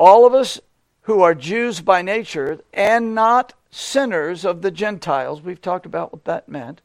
[0.00, 0.58] all of us
[1.02, 6.24] who are Jews by nature and not sinners of the Gentiles, we've talked about what
[6.24, 6.80] that meant.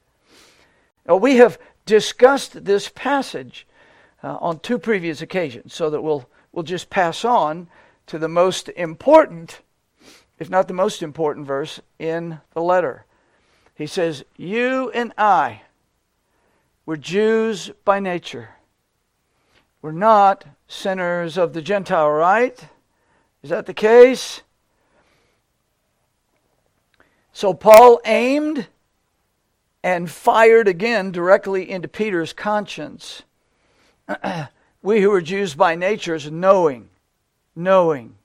[1.07, 3.65] Now, we have discussed this passage
[4.21, 7.69] uh, on two previous occasions, so that we'll, we'll just pass on
[8.07, 9.61] to the most important,
[10.37, 13.05] if not the most important verse in the letter.
[13.75, 15.61] He says, You and I
[16.85, 18.49] were Jews by nature.
[19.81, 22.67] We're not sinners of the Gentile, right?
[23.45, 24.41] Is that the case?
[27.31, 28.65] So Paul aimed
[29.83, 33.21] and fired again directly into Peter's conscience.
[34.81, 36.89] we who are Jews by nature is knowing,
[37.55, 38.15] knowing,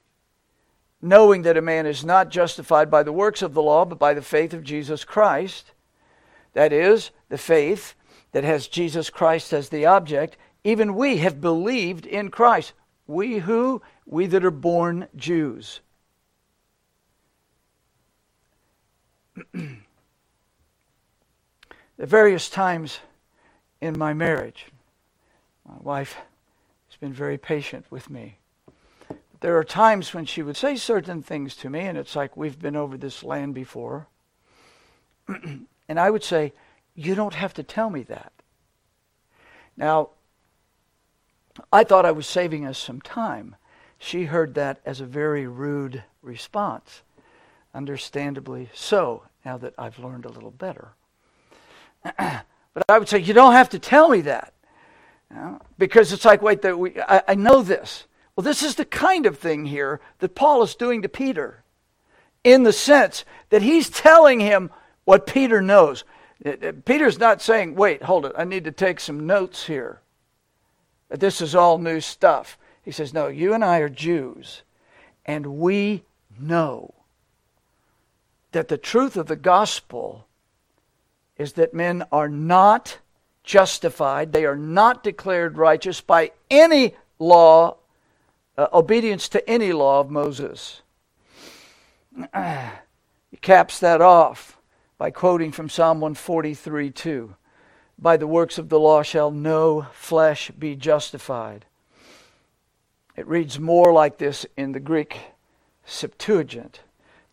[1.03, 4.15] knowing that a man is not justified by the works of the law, but by
[4.15, 5.73] the faith of Jesus Christ.
[6.55, 7.93] That is, the faith
[8.33, 10.39] that has Jesus Christ as the object.
[10.65, 12.73] Even we have believed in Christ.
[13.07, 13.83] We who?
[14.11, 15.81] We that are born Jews.
[19.55, 19.69] At
[21.97, 22.99] various times
[23.81, 24.67] in my marriage,
[25.65, 26.17] my wife
[26.89, 28.39] has been very patient with me.
[29.39, 32.59] There are times when she would say certain things to me, and it's like we've
[32.59, 34.09] been over this land before.
[35.29, 36.53] and I would say,
[36.97, 38.33] You don't have to tell me that.
[39.77, 40.11] Now,
[41.73, 43.55] I thought I was saving us some time.
[44.03, 47.03] She heard that as a very rude response.
[47.75, 50.89] Understandably so, now that I've learned a little better.
[52.03, 54.55] but I would say, you don't have to tell me that.
[55.31, 55.61] You know?
[55.77, 58.07] Because it's like, wait, we, I, I know this.
[58.35, 61.63] Well, this is the kind of thing here that Paul is doing to Peter
[62.43, 64.71] in the sense that he's telling him
[65.05, 66.05] what Peter knows.
[66.45, 70.01] Uh, uh, Peter's not saying, wait, hold it, I need to take some notes here.
[71.11, 72.57] This is all new stuff.
[72.83, 74.63] He says, no, you and I are Jews,
[75.27, 76.05] and we
[76.39, 76.95] know
[78.53, 80.27] that the truth of the gospel
[81.37, 82.99] is that men are not
[83.45, 87.77] justified, they are not declared righteous by any law,
[88.59, 90.83] uh, obedience to any law of Moses.
[92.35, 94.59] he caps that off
[94.99, 97.35] by quoting from Psalm 143 2.
[97.99, 101.67] By the works of the law shall no flesh be justified.
[103.17, 105.19] It reads more like this in the Greek
[105.85, 106.81] Septuagint,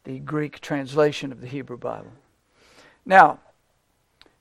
[0.04, 2.12] the Greek translation of the Hebrew Bible.
[3.06, 3.40] Now,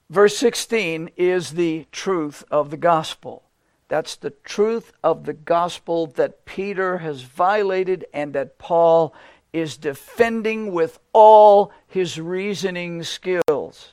[0.09, 3.43] Verse 16 is the truth of the gospel.
[3.89, 9.15] That's the truth of the gospel that Peter has violated and that Paul
[9.53, 13.93] is defending with all his reasoning skills.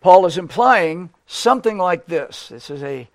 [0.00, 2.48] Paul is implying something like this.
[2.48, 3.08] This is a,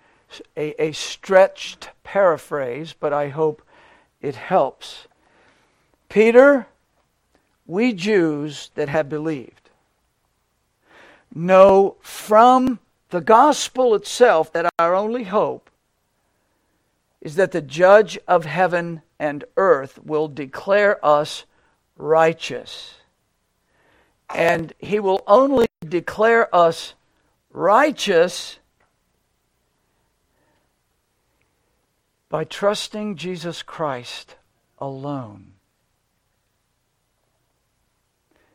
[0.56, 3.62] a, a stretched paraphrase, but I hope
[4.20, 5.06] it helps.
[6.08, 6.66] Peter,
[7.66, 9.60] we Jews that have believed
[11.34, 12.78] know from
[13.10, 15.70] the gospel itself that our only hope
[17.20, 21.44] is that the judge of heaven and earth will declare us
[21.96, 22.94] righteous.
[24.34, 26.94] And he will only declare us
[27.52, 28.59] righteous
[32.30, 34.36] by trusting Jesus Christ
[34.78, 35.52] alone.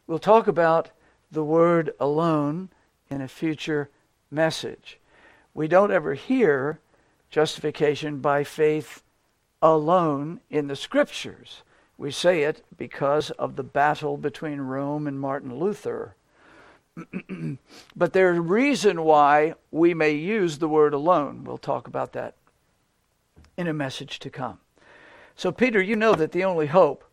[0.08, 0.92] We'll talk about
[1.30, 2.70] the word alone
[3.10, 3.90] in a future
[4.32, 4.98] message.
[5.54, 6.80] We don't ever hear
[7.30, 9.04] justification by faith
[9.62, 11.64] alone in the scriptures.
[11.98, 16.16] We say it because of the battle between Rome and Martin Luther.
[17.96, 21.44] but there's a reason why we may use the word alone.
[21.44, 22.36] We'll talk about that
[23.58, 24.60] in a message to come.
[25.36, 27.04] So, Peter, you know that the only hope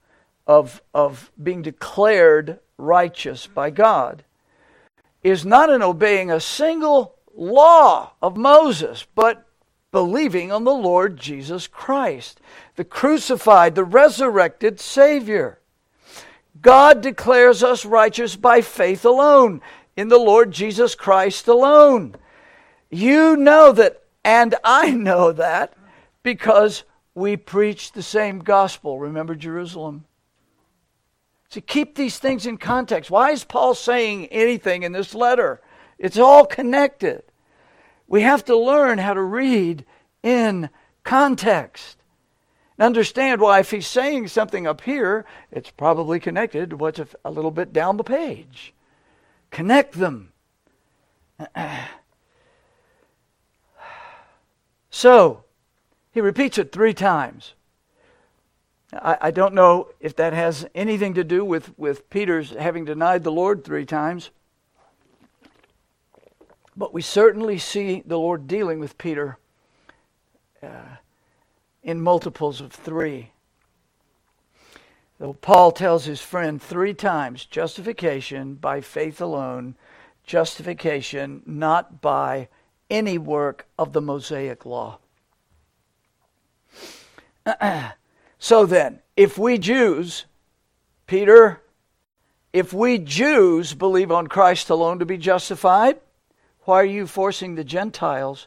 [0.47, 4.25] of, of being declared righteous by God
[5.23, 9.47] is not in obeying a single law of Moses, but
[9.93, 12.41] believing on the Lord Jesus Christ,
[12.77, 15.61] the crucified, the resurrected Savior.
[16.61, 19.61] God declares us righteous by faith alone,
[19.97, 22.15] in the Lord Jesus Christ alone.
[22.91, 25.75] You know that, and I know that,
[26.23, 28.99] because we preach the same gospel.
[28.99, 30.05] Remember Jerusalem?
[31.51, 33.11] To keep these things in context.
[33.11, 35.61] Why is Paul saying anything in this letter?
[35.99, 37.23] It's all connected.
[38.07, 39.85] We have to learn how to read
[40.23, 40.71] in
[41.05, 41.99] context.
[42.79, 47.31] And understand why, if he's saying something up here, it's probably connected to what's a
[47.31, 48.73] little bit down the page.
[49.51, 50.33] Connect them.
[54.95, 55.42] So,
[56.13, 57.55] he repeats it three times.
[58.93, 63.25] I, I, don't know if that has anything to do with, with Peter's having denied
[63.25, 64.31] the Lord three times.
[66.77, 69.39] But we certainly see the Lord dealing with Peter
[70.63, 70.97] uh,
[71.83, 73.31] in multiples of three.
[75.19, 79.77] So Paul tells his friend three times justification by faith alone,
[80.25, 82.49] justification not by
[82.91, 84.99] any work of the Mosaic law.
[88.39, 90.27] so then, if we Jews,
[91.07, 91.63] Peter,
[92.53, 95.99] if we Jews believe on Christ alone to be justified,
[96.65, 98.47] why are you forcing the Gentiles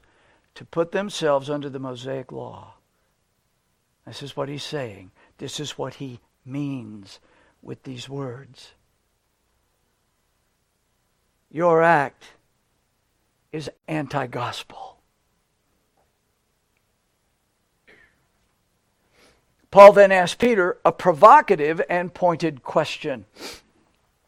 [0.56, 2.76] to put themselves under the Mosaic law?
[4.06, 5.12] This is what he's saying.
[5.38, 7.20] This is what he means
[7.62, 8.74] with these words.
[11.52, 12.24] Your act
[13.52, 14.95] is anti gospel.
[19.76, 23.26] Paul then asked Peter a provocative and pointed question.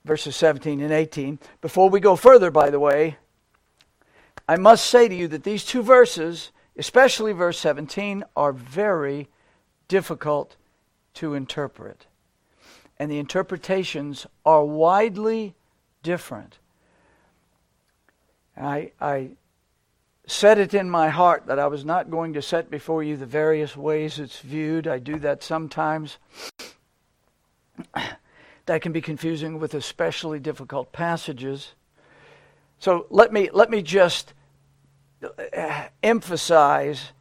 [0.04, 1.40] Verses 17 and 18.
[1.62, 3.16] Before we go further, by the way,
[4.46, 9.30] I must say to you that these two verses, especially verse 17, are very
[9.88, 10.58] difficult
[11.14, 12.08] to interpret.
[13.00, 15.56] And the interpretations are widely
[16.04, 16.60] different.
[18.58, 19.30] I, I
[20.28, 23.26] set it in my heart that I was not going to set before you the
[23.26, 24.86] various ways it's viewed.
[24.88, 26.18] I do that sometimes.
[28.66, 31.74] that can be confusing with especially difficult passages.
[32.80, 34.34] So let me let me just
[35.24, 37.14] uh, emphasize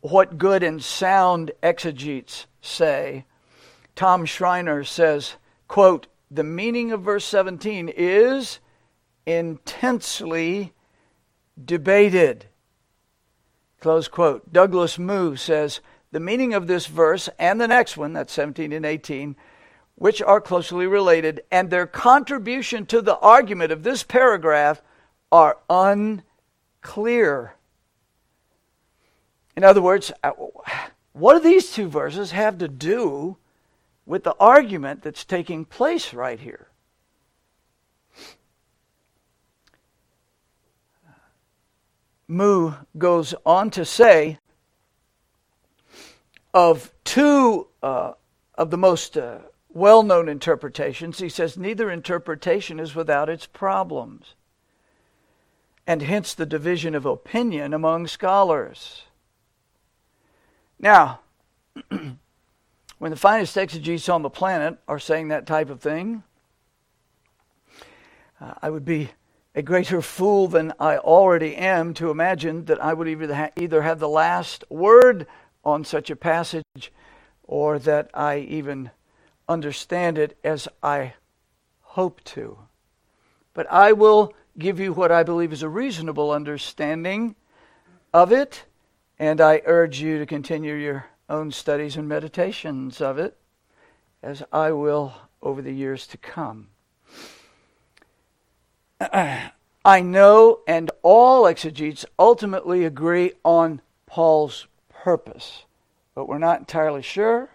[0.00, 3.26] what good and sound exegetes say.
[3.94, 5.34] Tom Schreiner says,
[5.68, 8.60] quote, the meaning of verse 17 is
[9.26, 10.72] intensely
[11.64, 12.46] debated.
[13.80, 14.52] Close quote.
[14.52, 15.80] Douglas Moo says
[16.12, 19.36] the meaning of this verse and the next one, that's 17 and 18,
[19.94, 24.82] which are closely related, and their contribution to the argument of this paragraph
[25.30, 27.54] are unclear.
[29.56, 30.32] In other words, uh,
[31.12, 33.36] what do these two verses have to do
[34.06, 36.69] with the argument that's taking place right here?
[42.30, 44.38] Moo goes on to say
[46.54, 48.12] of two uh,
[48.54, 54.34] of the most uh, well known interpretations, he says, neither interpretation is without its problems,
[55.88, 59.04] and hence the division of opinion among scholars.
[60.78, 61.20] Now,
[61.88, 66.22] when the finest exegetes on the planet are saying that type of thing,
[68.40, 69.10] uh, I would be
[69.54, 74.08] a greater fool than I already am to imagine that I would either have the
[74.08, 75.26] last word
[75.64, 76.92] on such a passage
[77.42, 78.90] or that I even
[79.48, 81.14] understand it as I
[81.80, 82.58] hope to.
[83.52, 87.34] But I will give you what I believe is a reasonable understanding
[88.14, 88.64] of it,
[89.18, 93.36] and I urge you to continue your own studies and meditations of it,
[94.22, 96.68] as I will over the years to come.
[99.00, 105.64] I know, and all exegetes ultimately agree on Paul's purpose,
[106.14, 107.48] but we're not entirely sure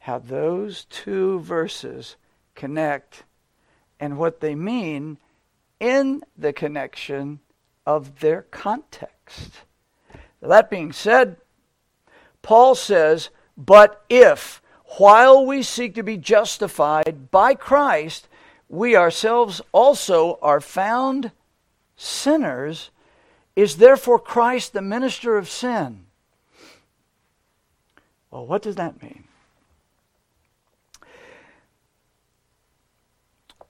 [0.00, 2.16] how those two verses
[2.54, 3.24] connect
[3.98, 5.16] and what they mean
[5.80, 7.40] in the connection
[7.86, 9.62] of their context.
[10.42, 11.38] That being said,
[12.42, 14.60] Paul says, But if,
[14.98, 18.28] while we seek to be justified by Christ,
[18.68, 21.30] we ourselves also are found
[21.96, 22.90] sinners,
[23.56, 26.06] is therefore Christ the minister of sin.
[28.30, 29.24] Well, what does that mean?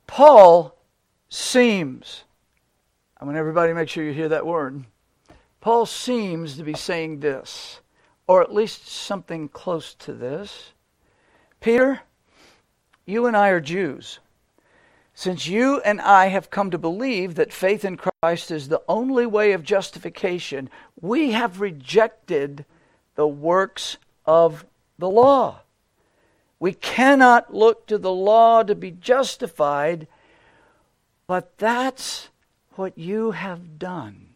[0.07, 0.77] Paul
[1.29, 2.25] seems,
[3.21, 4.85] I want everybody to make sure you hear that word.
[5.61, 7.81] Paul seems to be saying this,
[8.27, 10.73] or at least something close to this.
[11.61, 12.01] Peter,
[13.05, 14.21] you and I are Jews.
[15.15, 19.27] Since you and I have come to believe that faith in Christ is the only
[19.27, 20.69] way of justification,
[21.01, 22.65] we have rejected
[23.15, 23.97] the works
[24.27, 24.67] of
[24.99, 25.61] the law.
[26.59, 30.09] We cannot look to the law to be justified,
[31.29, 32.31] but that's
[32.73, 34.35] what you have done.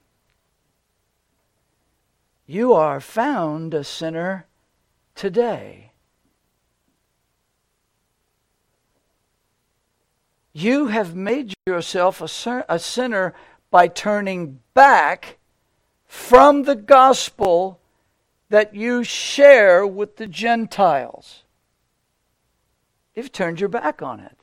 [2.47, 4.47] You are found a sinner
[5.14, 5.88] today.
[10.53, 13.35] You have made yourself a, sinner
[13.71, 15.39] by turning back
[16.07, 17.81] from the gospel
[18.49, 21.45] that you share with the Gentiles.
[23.15, 24.39] You've turned your back on it.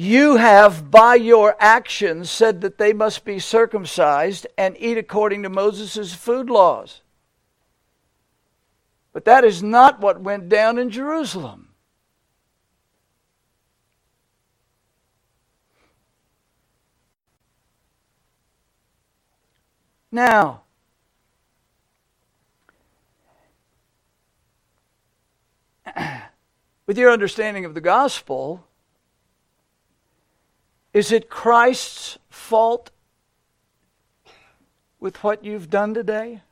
[0.00, 5.48] You have, by your actions, said that they must be circumcised and eat according to
[5.48, 7.02] Moses' food laws.
[9.18, 11.70] But that is not what went down in Jerusalem.
[20.12, 20.62] Now,
[26.86, 28.68] with your understanding of the gospel,
[30.92, 32.92] is it Christ's fault
[35.00, 36.42] with what you've done today?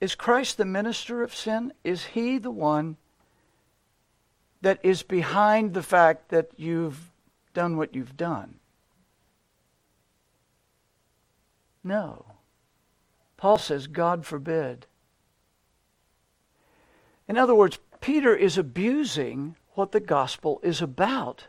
[0.00, 1.72] Is Christ the minister of sin?
[1.82, 2.96] Is he the one
[4.60, 7.10] that is behind the fact that you've
[7.54, 8.54] done what you've done?
[11.82, 12.24] No.
[13.36, 14.86] Paul says, God forbid.
[17.28, 21.46] In other words, Peter is abusing what the gospel is about.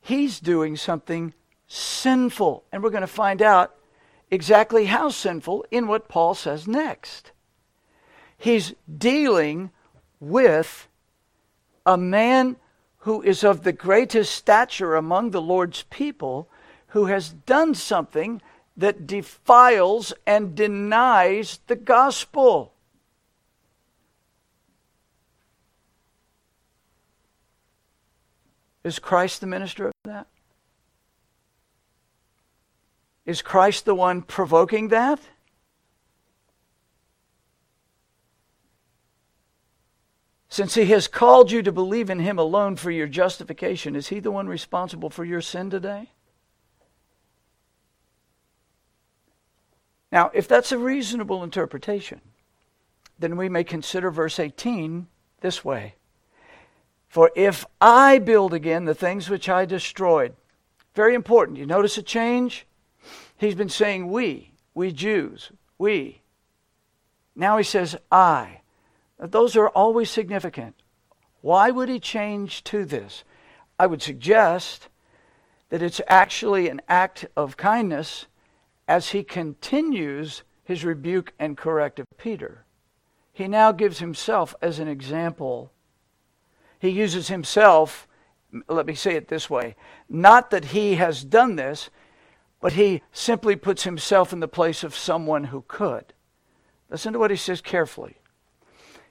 [0.00, 1.34] He's doing something
[1.66, 2.64] sinful.
[2.72, 3.75] And we're going to find out
[4.30, 7.32] exactly how sinful in what Paul says next.
[8.36, 9.70] He's dealing
[10.20, 10.88] with
[11.84, 12.56] a man
[13.00, 16.48] who is of the greatest stature among the Lord's people
[16.88, 18.42] who has done something
[18.76, 22.72] that defiles and denies the gospel.
[28.84, 30.26] Is Christ the minister of that?
[33.26, 35.20] Is Christ the one provoking that?
[40.48, 44.20] Since he has called you to believe in him alone for your justification, is he
[44.20, 46.12] the one responsible for your sin today?
[50.10, 52.20] Now, if that's a reasonable interpretation,
[53.18, 55.08] then we may consider verse 18
[55.40, 55.96] this way
[57.08, 60.34] For if I build again the things which I destroyed,
[60.94, 61.58] very important.
[61.58, 62.66] You notice a change?
[63.38, 66.22] He's been saying we, we Jews, we.
[67.34, 68.60] Now he says I.
[69.18, 70.74] Those are always significant.
[71.40, 73.24] Why would he change to this?
[73.78, 74.88] I would suggest
[75.68, 78.26] that it's actually an act of kindness
[78.88, 82.64] as he continues his rebuke and correct of Peter.
[83.32, 85.72] He now gives himself as an example.
[86.78, 88.08] He uses himself,
[88.68, 89.76] let me say it this way
[90.08, 91.90] not that he has done this,
[92.60, 96.12] but he simply puts himself in the place of someone who could.
[96.90, 98.16] Listen to what he says carefully.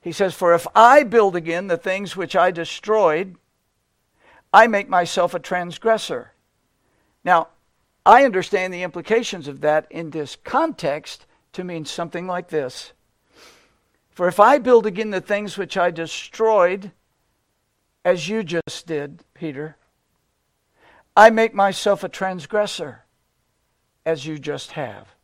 [0.02, 3.36] He says, For if I build again the things which I destroyed,
[4.54, 6.34] I make myself a transgressor.
[7.24, 7.50] Now,
[8.06, 12.94] I understand the implications of that in this context to mean something like this
[14.12, 16.92] For if I build again the things which I destroyed,
[18.04, 19.78] as you just did, Peter,
[21.18, 23.05] I make myself a transgressor
[24.06, 25.16] as you just have.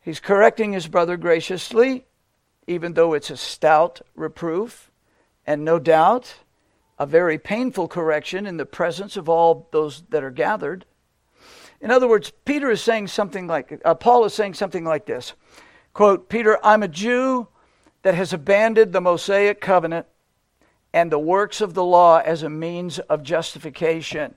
[0.00, 2.06] He's correcting his brother graciously,
[2.66, 4.90] even though it's a stout reproof,
[5.46, 6.36] and no doubt
[6.98, 10.84] a very painful correction in the presence of all those that are gathered.
[11.80, 15.34] In other words, Peter is saying something like, uh, Paul is saying something like this
[15.92, 17.48] quote, Peter, I'm a Jew
[18.02, 20.06] that has abandoned the Mosaic covenant
[20.96, 24.34] and the works of the law as a means of justification.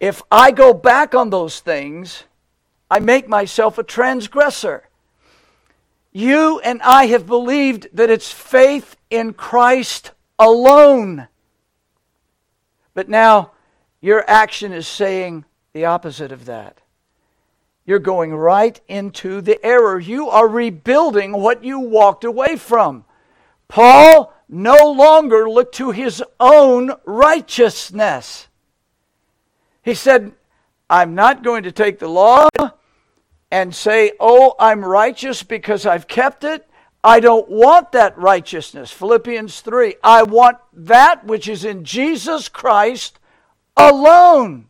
[0.00, 2.24] If I go back on those things,
[2.90, 4.88] I make myself a transgressor.
[6.10, 11.28] You and I have believed that it's faith in Christ alone.
[12.94, 13.52] But now
[14.00, 16.78] your action is saying the opposite of that.
[17.86, 20.00] You're going right into the error.
[20.00, 23.04] You are rebuilding what you walked away from.
[23.70, 28.48] Paul no longer looked to his own righteousness.
[29.82, 30.32] He said,
[30.90, 32.48] I'm not going to take the law
[33.50, 36.66] and say, Oh, I'm righteous because I've kept it.
[37.02, 38.90] I don't want that righteousness.
[38.90, 39.94] Philippians 3.
[40.02, 43.20] I want that which is in Jesus Christ
[43.76, 44.68] alone.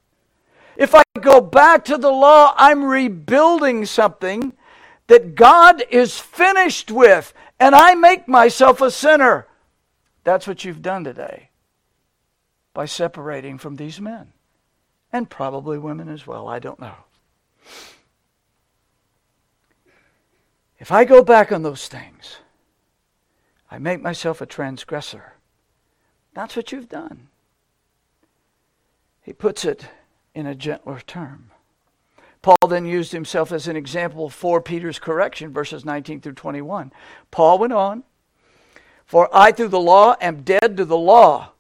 [0.77, 4.53] If I go back to the law, I'm rebuilding something
[5.09, 9.47] that God is finished with, and I make myself a sinner.
[10.25, 11.51] That's what you've done today
[12.73, 14.33] by separating from these men,
[15.13, 16.49] and probably women as well.
[16.49, 16.95] I don't know.
[20.79, 22.39] If I go back on those things,
[23.71, 25.35] I make myself a transgressor.
[26.33, 27.29] That's what you've done.
[29.21, 29.87] He puts it
[30.35, 31.51] in a gentler term.
[32.43, 36.93] Paul then used himself as an example for Peter's correction, verses 19 through 21.
[37.31, 38.03] Paul went on,
[39.05, 41.53] For I through the law am dead to the law,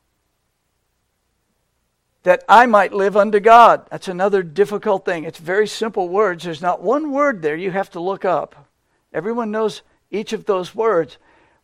[2.22, 3.86] that I might live unto God.
[3.90, 5.24] That's another difficult thing.
[5.24, 6.44] It's very simple words.
[6.44, 8.68] There's not one word there you have to look up.
[9.12, 11.18] Everyone knows each of those words.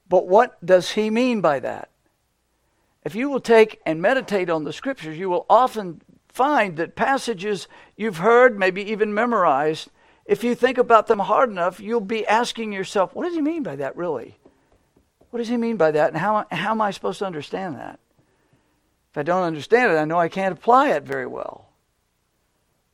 [0.09, 1.91] But what does he mean by that?
[3.05, 6.01] If you will take and meditate on the scriptures, you will often
[6.37, 7.67] find that passages
[7.97, 9.89] you've heard, maybe even memorized,
[10.27, 13.63] if you think about them hard enough, you'll be asking yourself, what does he mean
[13.63, 14.37] by that really?
[15.31, 16.09] What does he mean by that?
[16.09, 17.99] And how, how am I supposed to understand that?
[19.13, 21.71] If I don't understand it, I know I can't apply it very well.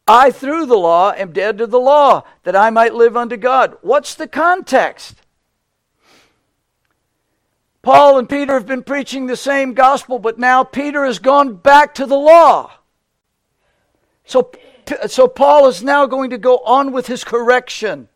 [0.06, 3.76] I, through the law, am dead to the law, that I might live unto God.
[3.82, 5.16] What's the context?
[7.82, 11.94] Paul and Peter have been preaching the same gospel, but now Peter has gone back
[11.96, 12.70] to the law.
[14.24, 14.50] So,
[15.06, 18.08] so Paul is now going to go on with his correction.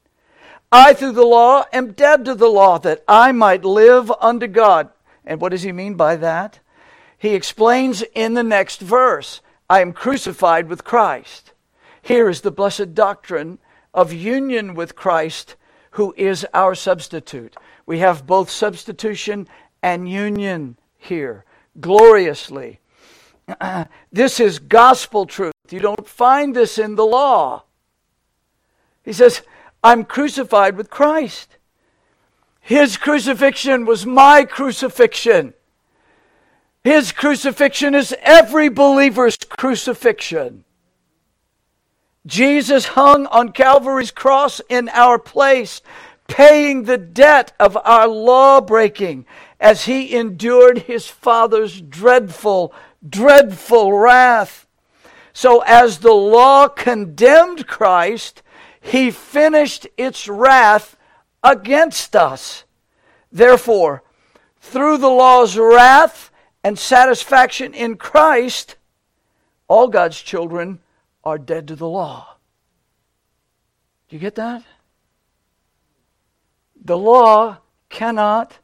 [0.71, 4.91] I, through the law, am dead to the law, that I might live unto God.
[5.25, 6.61] And what does he mean by that?
[7.19, 11.53] He explains in the next verse I am crucified with Christ.
[12.03, 13.59] Here is the blessed doctrine
[13.93, 15.57] of union with Christ,
[15.93, 17.57] who is our substitute.
[17.85, 19.49] We have both substitution
[19.83, 21.45] and union here,
[21.81, 22.81] gloriously.
[24.13, 25.56] this is gospel truth.
[25.73, 27.65] You don't find this in the law.
[29.05, 29.43] He says,
[29.83, 31.57] I'm crucified with Christ.
[32.61, 35.55] His crucifixion was my crucifixion.
[36.83, 40.65] His crucifixion is every believer's crucifixion.
[42.27, 45.81] Jesus hung on Calvary's cross in our place,
[46.27, 49.27] paying the debt of our law breaking
[49.61, 52.75] as he endured his Father's dreadful,
[53.09, 54.66] dreadful wrath.
[55.37, 58.43] So, as the law condemned Christ,
[58.81, 60.97] he finished its wrath
[61.43, 62.65] against us.
[63.31, 64.03] Therefore,
[64.59, 66.31] through the law's wrath
[66.65, 68.77] and satisfaction in Christ,
[69.69, 70.79] all God's children
[71.23, 72.39] are dead to the law.
[74.09, 74.63] Do you get that?
[76.83, 77.59] The law
[77.91, 78.57] cannot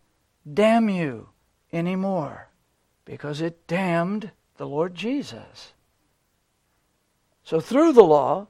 [0.51, 1.29] damn you
[1.71, 2.49] anymore
[3.05, 5.75] because it damned the Lord Jesus.
[7.53, 8.47] So, through the law,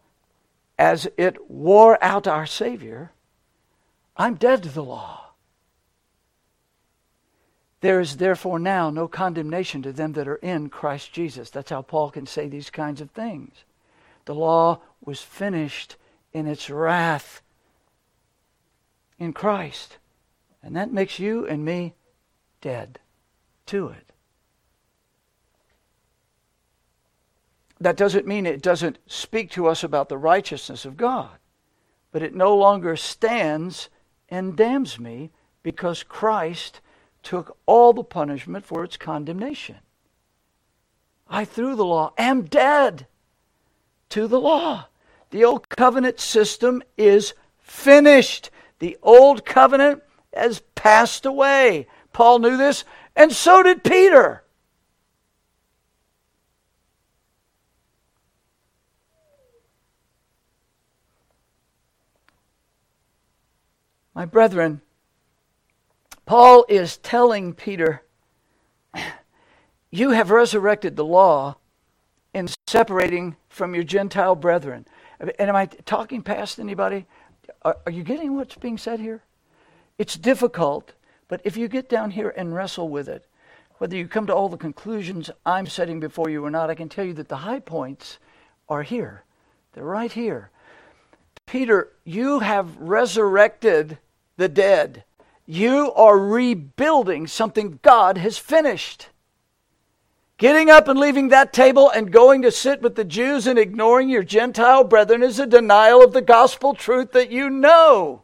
[0.79, 3.11] as it wore out our Savior,
[4.17, 5.33] I'm dead to the law.
[7.81, 11.51] There is therefore now no condemnation to them that are in Christ Jesus.
[11.51, 13.65] That's how Paul can say these kinds of things.
[14.27, 15.97] The law was finished
[16.33, 17.43] in its wrath
[19.19, 19.99] in Christ.
[20.63, 21.95] And that makes you and me
[22.61, 23.01] dead
[23.67, 24.12] to it.
[27.83, 31.31] That doesn't mean it doesn't speak to us about the righteousness of God,
[32.13, 33.89] but it no longer stands
[34.29, 35.33] and damns me
[35.65, 36.81] because Christ
[37.25, 39.79] took all the punishment for its condemnation.
[41.29, 43.09] I, through the law, am dead
[44.11, 44.87] to the law.
[45.31, 48.51] The old covenant system is finished.
[48.79, 51.89] The old covenant has passed away.
[52.13, 52.85] Paul knew this,
[53.17, 54.42] and so did Peter.
[64.15, 64.83] My brethren,
[66.27, 68.03] Paul is telling Peter,
[69.91, 71.57] You have resurrected the law
[72.35, 74.87] in separating from your Gentile brethren.
[75.21, 77.07] And am I talking past anybody?
[77.63, 79.23] Are, are, you getting what's being said here?
[79.99, 80.93] It's difficult,
[81.29, 83.27] but if you get down here and wrestle with it,
[83.79, 86.89] whether you come to all the conclusions I'm setting before you or not, I can
[86.89, 88.19] tell you that the high points
[88.69, 89.25] are here.
[89.73, 90.51] They're right here.
[91.53, 93.99] Peter, you have resurrected
[94.39, 95.05] the dead.
[95.45, 99.11] You are rebuilding something God has finished.
[100.39, 104.09] Getting up and leaving that table and going to sit with the Jews and ignoring
[104.09, 108.23] your Gentile brethren is a denial of the gospel truth that you know.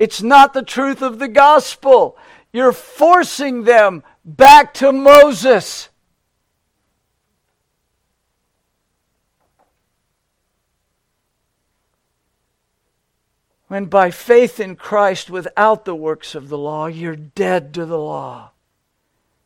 [0.00, 2.18] It's not the truth of the gospel.
[2.52, 5.90] You're forcing them back to Moses.
[13.68, 17.98] When by faith in Christ without the works of the law, you're dead to the
[17.98, 18.52] law.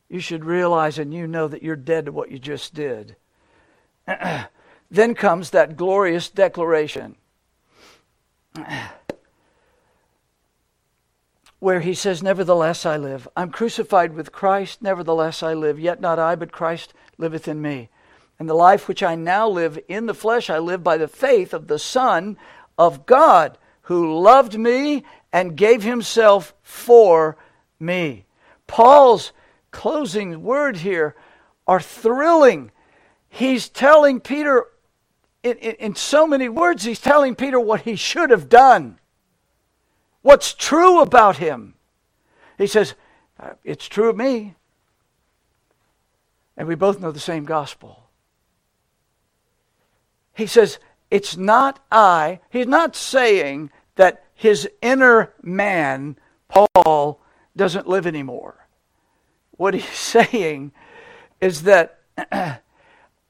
[0.09, 3.17] You should realize and you know that you're dead to what you just did.
[4.91, 7.17] then comes that glorious declaration
[11.61, 13.29] where he says, Nevertheless I live.
[13.37, 15.79] I'm crucified with Christ, nevertheless I live.
[15.79, 17.89] Yet not I, but Christ liveth in me.
[18.39, 21.55] And the life which I now live in the flesh, I live by the faith
[21.55, 22.37] of the Son
[22.77, 23.59] of God
[23.91, 27.37] who loved me and gave himself for
[27.81, 28.25] me.
[28.69, 29.33] Paul's
[29.73, 31.17] closing word here
[31.67, 32.71] are thrilling.
[33.29, 34.67] He's telling Peter,
[35.43, 39.01] in, in, in, so many words, he's telling Peter what he should have done,
[40.23, 41.75] what's true about him.
[42.59, 42.95] He says,
[43.41, 44.55] uh, It's true of me.
[46.57, 48.05] And we both know the same gospel.
[50.33, 50.79] He says,
[51.11, 52.39] It's not I.
[52.51, 56.17] He's not saying that his inner man,
[56.49, 57.21] Paul,
[57.55, 58.67] doesn't live anymore.
[59.59, 60.73] What he's saying
[61.39, 61.99] is that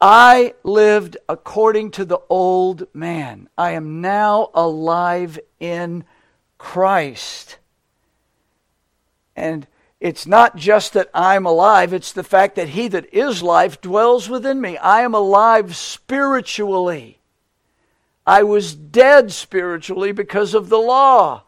[0.01, 3.49] I lived according to the old man.
[3.59, 6.05] I am now alive in
[6.57, 7.59] Christ.
[9.35, 9.66] And
[9.99, 14.29] it's not just that I'm alive, it's the fact that he that is life dwells
[14.29, 14.77] within me.
[14.77, 17.20] I am alive spiritually.
[18.27, 21.43] I was dead spiritually because of the law.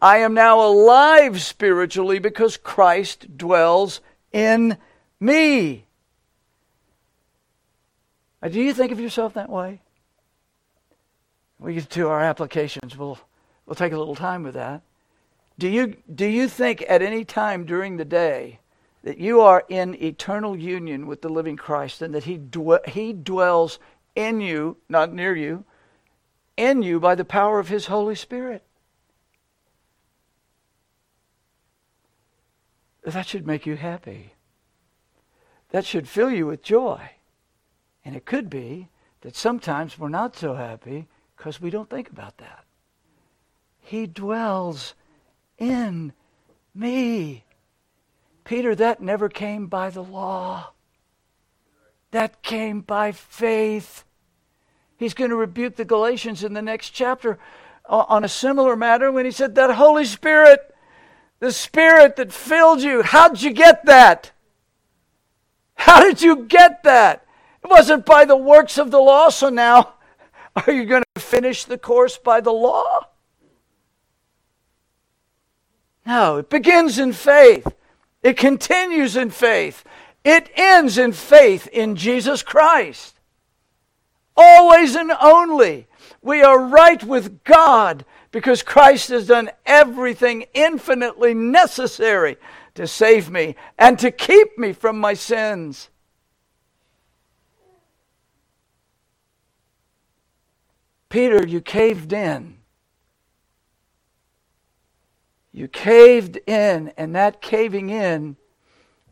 [0.00, 4.00] I am now alive spiritually because Christ dwells
[4.32, 4.76] in
[5.20, 5.86] me.
[8.42, 9.80] Do you think of yourself that way?
[11.58, 12.96] We get to our applications.
[12.96, 13.18] We'll,
[13.64, 14.82] we'll take a little time with that.
[15.58, 18.58] Do you, do you think at any time during the day
[19.02, 23.12] that you are in eternal union with the living Christ and that He, dw- he
[23.12, 23.78] dwells
[24.14, 25.64] in you, not near you,
[26.56, 28.62] in you by the power of His Holy Spirit.
[33.04, 34.32] That should make you happy.
[35.70, 37.10] That should fill you with joy.
[38.04, 38.88] And it could be
[39.20, 42.64] that sometimes we're not so happy because we don't think about that.
[43.80, 44.94] He dwells
[45.58, 46.12] in
[46.74, 47.44] me.
[48.44, 50.72] Peter, that never came by the law.
[52.10, 54.04] That came by faith.
[55.04, 57.38] He's going to rebuke the Galatians in the next chapter
[57.84, 60.74] on a similar matter when he said, That Holy Spirit,
[61.40, 64.32] the Spirit that filled you, how'd you get that?
[65.74, 67.26] How did you get that?
[67.62, 69.92] It wasn't by the works of the law, so now
[70.56, 73.06] are you going to finish the course by the law?
[76.06, 77.66] No, it begins in faith.
[78.22, 79.84] It continues in faith.
[80.24, 83.13] It ends in faith in Jesus Christ
[84.36, 85.86] always and only.
[86.22, 92.36] We are right with God because Christ has done everything infinitely necessary
[92.74, 95.90] to save me and to keep me from my sins.
[101.08, 102.56] Peter, you caved in.
[105.52, 108.36] You caved in, and that caving in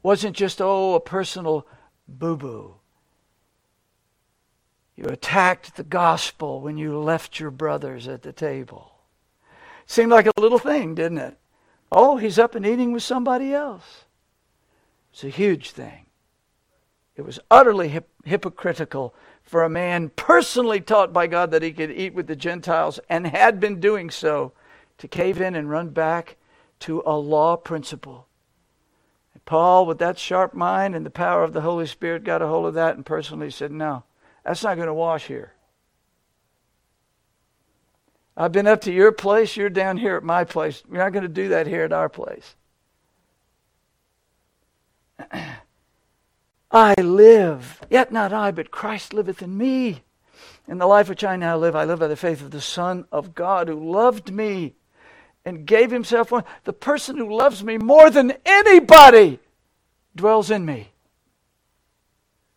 [0.02, 1.64] wasn't just, oh, a personal
[2.08, 2.74] boo boo.
[5.02, 8.92] You attacked the gospel when you left your brothers at the table.
[9.84, 11.36] Seemed like a little thing, didn't it?
[11.90, 14.04] Oh, he's up and eating with somebody else.
[15.12, 16.06] It's a huge thing.
[17.16, 21.90] It was utterly hip- hypocritical for a man personally taught by God that he could
[21.90, 24.52] eat with the Gentiles and had been doing so
[24.98, 26.36] to cave in and run back
[26.78, 28.28] to a law principle.
[29.34, 32.46] And Paul, with that sharp mind and the power of the Holy Spirit, got a
[32.46, 34.04] hold of that and personally said, No,
[34.44, 35.52] that's not going to wash here.
[38.36, 40.82] I've been up to your place, you're down here at my place.
[40.88, 42.54] You're not going to do that here at our place.
[46.70, 50.02] I live, yet not I, but Christ liveth in me.
[50.66, 53.04] In the life which I now live, I live by the faith of the Son
[53.12, 54.74] of God who loved me
[55.44, 59.40] and gave himself for the person who loves me more than anybody
[60.14, 60.91] dwells in me.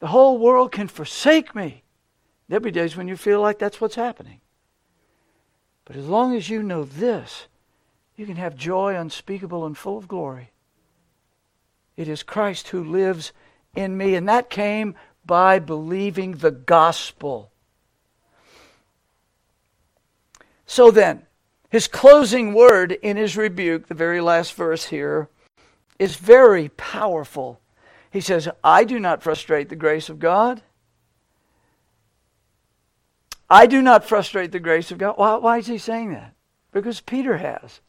[0.05, 1.81] The whole world can forsake me.
[2.47, 4.39] There'll be days when you feel like that's what's happening.
[5.83, 7.47] But as long as you know this,
[8.15, 10.51] you can have joy unspeakable and full of glory.
[11.97, 13.33] It is Christ who lives
[13.75, 14.13] in me.
[14.13, 14.93] And that came
[15.25, 17.49] by believing the gospel.
[20.67, 21.23] So then,
[21.71, 25.29] his closing word in his rebuke, the very last verse here,
[25.97, 27.59] is very powerful.
[28.15, 30.61] He says, I do not frustrate the grace of God.
[33.49, 35.17] I do not frustrate the grace of God.
[35.17, 36.33] Why, why is he saying that?
[36.71, 37.81] Because Peter has.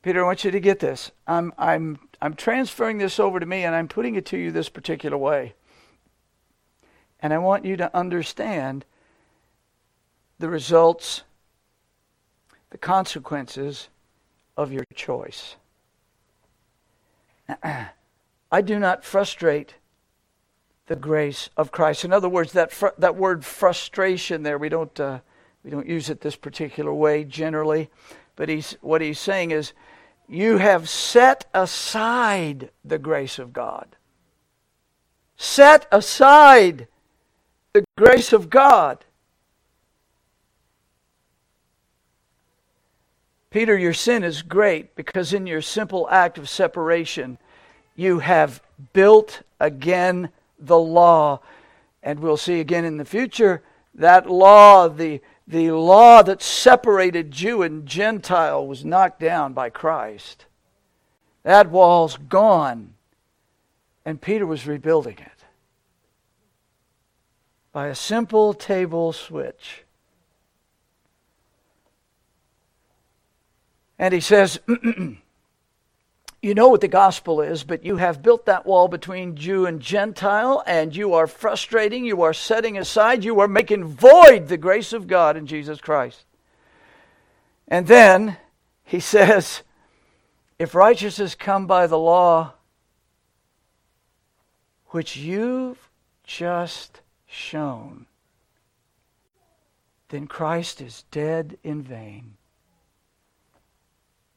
[0.00, 1.10] Peter, I want you to get this.
[1.26, 4.70] I'm, I'm, I'm transferring this over to me and I'm putting it to you this
[4.70, 5.52] particular way.
[7.20, 8.86] And I want you to understand
[10.38, 11.24] the results,
[12.70, 13.90] the consequences
[14.56, 15.56] of your choice.
[18.52, 19.74] I do not frustrate
[20.86, 22.04] the grace of Christ.
[22.04, 25.20] In other words, that fr- that word frustration there, we don't uh,
[25.64, 27.90] we don't use it this particular way generally,
[28.36, 29.72] but he's what he's saying is
[30.28, 33.96] you have set aside the grace of God.
[35.36, 36.88] Set aside
[37.72, 39.04] the grace of God.
[43.52, 47.36] Peter, your sin is great because in your simple act of separation,
[47.94, 48.62] you have
[48.94, 51.40] built again the law.
[52.02, 53.62] And we'll see again in the future
[53.94, 60.46] that law, the, the law that separated Jew and Gentile, was knocked down by Christ.
[61.42, 62.94] That wall's gone.
[64.04, 65.44] And Peter was rebuilding it
[67.70, 69.84] by a simple table switch.
[74.02, 74.58] And he says,
[76.42, 79.80] You know what the gospel is, but you have built that wall between Jew and
[79.80, 84.92] Gentile, and you are frustrating, you are setting aside, you are making void the grace
[84.92, 86.24] of God in Jesus Christ.
[87.68, 88.38] And then
[88.82, 89.62] he says,
[90.58, 92.54] If righteousness come by the law,
[94.88, 95.88] which you've
[96.24, 98.06] just shown,
[100.08, 102.34] then Christ is dead in vain.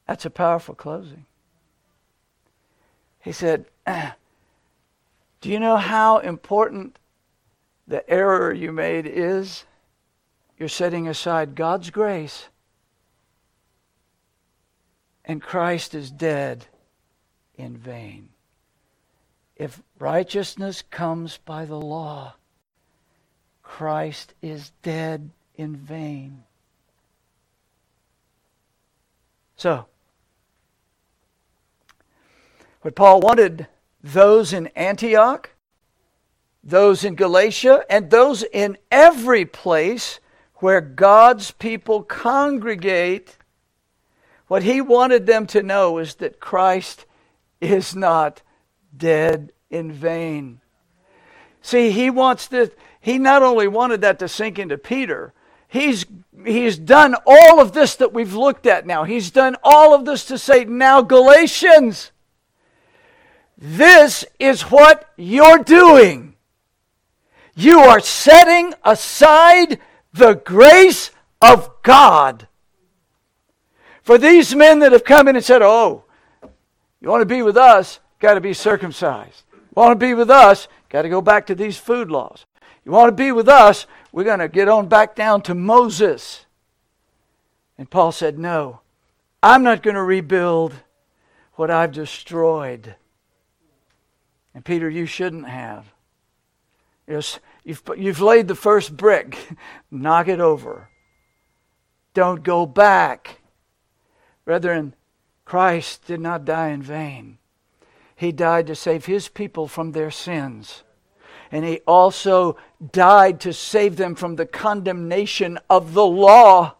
[0.06, 1.26] That's a powerful closing.
[3.20, 6.98] He said, Do you know how important
[7.88, 9.64] the error you made is?
[10.58, 12.48] You're setting aside God's grace,
[15.24, 16.66] and Christ is dead
[17.56, 18.28] in vain.
[19.56, 22.34] If righteousness comes by the law,
[23.62, 26.44] Christ is dead in vain.
[29.56, 29.86] So,
[32.86, 33.66] but Paul wanted
[34.00, 35.50] those in Antioch,
[36.62, 40.20] those in Galatia, and those in every place
[40.58, 43.38] where God's people congregate.
[44.46, 47.06] What he wanted them to know is that Christ
[47.60, 48.42] is not
[48.96, 50.60] dead in vain.
[51.62, 52.70] See, he wants this,
[53.00, 55.32] he not only wanted that to sink into Peter,
[55.66, 56.06] he's
[56.44, 59.02] he's done all of this that we've looked at now.
[59.02, 62.12] He's done all of this to say, now Galatians,
[63.58, 66.34] this is what you're doing.
[67.54, 69.80] You are setting aside
[70.12, 72.48] the grace of God.
[74.02, 76.04] For these men that have come in and said, Oh,
[77.00, 79.42] you want to be with us, got to be circumcised.
[79.74, 82.46] Want to be with us, got to go back to these food laws.
[82.84, 86.46] You want to be with us, we're going to get on back down to Moses.
[87.78, 88.80] And Paul said, No,
[89.42, 90.74] I'm not going to rebuild
[91.54, 92.94] what I've destroyed.
[94.56, 95.84] And Peter, you shouldn't have.
[97.06, 99.36] You've, you've laid the first brick,
[99.90, 100.88] knock it over.
[102.14, 103.42] Don't go back.
[104.46, 104.94] Brethren,
[105.44, 107.36] Christ did not die in vain.
[108.16, 110.84] He died to save his people from their sins.
[111.52, 112.56] And he also
[112.92, 116.76] died to save them from the condemnation of the law.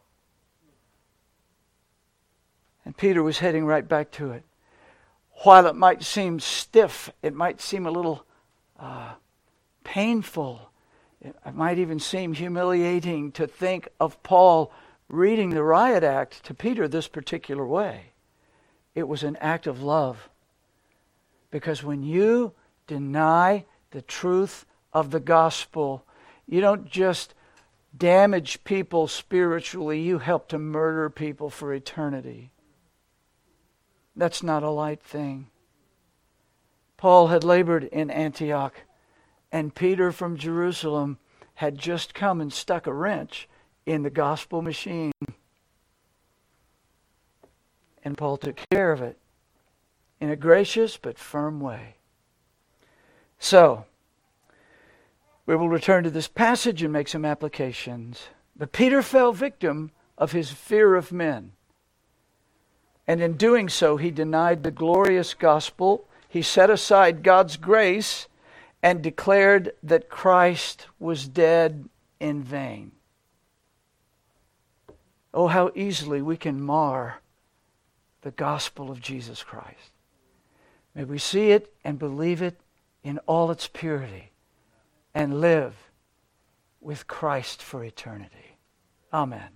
[2.87, 4.45] And Peter was heading right back to it
[5.43, 8.25] while it might seem stiff, it might seem a little
[8.79, 9.13] uh,
[9.85, 10.71] painful,
[11.21, 14.73] it might even seem humiliating to think of Paul
[15.09, 18.13] reading the riot act to Peter this particular way.
[18.95, 20.29] It was an act of love.
[21.51, 22.53] Because when you
[22.87, 26.05] deny the truth of the gospel,
[26.47, 27.35] you don't just
[27.97, 32.51] damage people spiritually, you help to murder people for eternity.
[34.17, 35.49] That's not a light thing.
[36.97, 38.75] Paul had labored in Antioch,
[39.53, 41.19] and Peter from Jerusalem
[41.57, 43.49] had just come and stuck a wrench
[43.85, 45.13] in the gospel machine.
[48.03, 49.19] And Paul took care of it
[50.21, 51.97] in a gracious but firm way.
[53.39, 53.85] So,
[55.45, 58.29] we will return to this passage and make some applications.
[58.57, 61.53] But Peter fell victim of his fear of men.
[63.07, 66.09] And in doing so, he denied the glorious gospel.
[66.29, 68.27] He set aside God's grace
[68.83, 71.89] and declared that Christ was dead
[72.21, 72.93] in vain.
[75.33, 77.21] Oh, how easily we can mar
[78.23, 79.93] the gospel of Jesus Christ.
[80.95, 82.59] May we see it and believe it
[83.05, 84.33] in all its purity
[85.15, 85.75] and live
[86.81, 88.57] with Christ for eternity.
[89.13, 89.49] Amen.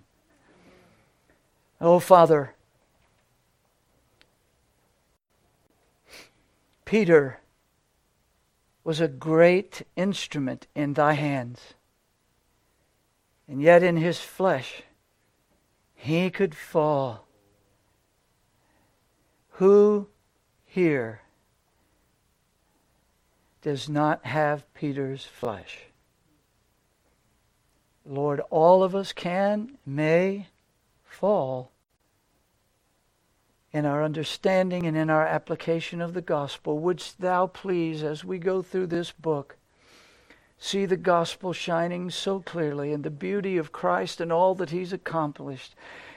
[1.79, 2.53] Oh, Father,
[6.91, 7.39] Peter
[8.83, 11.73] was a great instrument in thy hands.
[13.47, 14.83] And yet in his flesh,
[15.95, 17.25] he could fall.
[19.51, 20.09] Who
[20.65, 21.21] here
[23.61, 25.83] does not have Peter's flesh?
[28.05, 30.47] Lord, all of us can, may
[31.05, 31.71] fall
[33.73, 36.77] in our understanding and in our application of the gospel.
[36.79, 39.57] Wouldst thou please, as we go through this book,
[40.57, 44.93] see the gospel shining so clearly and the beauty of Christ and all that he's
[44.93, 45.73] accomplished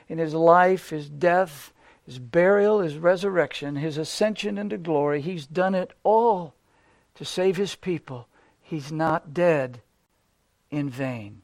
[0.09, 1.72] in his life, his death,
[2.05, 5.20] his burial, his resurrection, his ascension into glory.
[5.20, 6.55] He's done it all
[7.14, 8.28] to save his people.
[8.61, 9.80] He's not dead
[10.70, 11.42] in vain.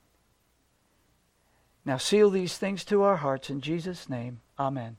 [1.84, 4.40] Now seal these things to our hearts in Jesus' name.
[4.58, 4.96] Amen.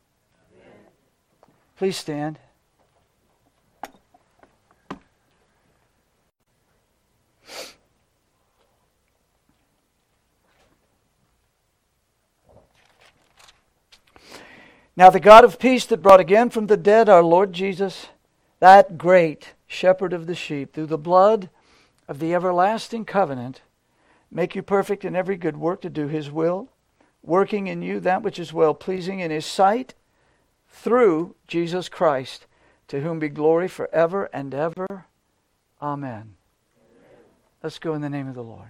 [1.82, 2.38] Please stand.
[14.96, 18.10] Now, the God of peace that brought again from the dead our Lord Jesus,
[18.60, 21.50] that great shepherd of the sheep, through the blood
[22.08, 23.62] of the everlasting covenant,
[24.30, 26.70] make you perfect in every good work to do his will,
[27.24, 29.96] working in you that which is well pleasing in his sight
[30.72, 32.48] through Jesus Christ,
[32.88, 35.06] to whom be glory forever and ever.
[35.82, 36.36] Amen.
[37.62, 38.70] Let's go in the name of the Lord.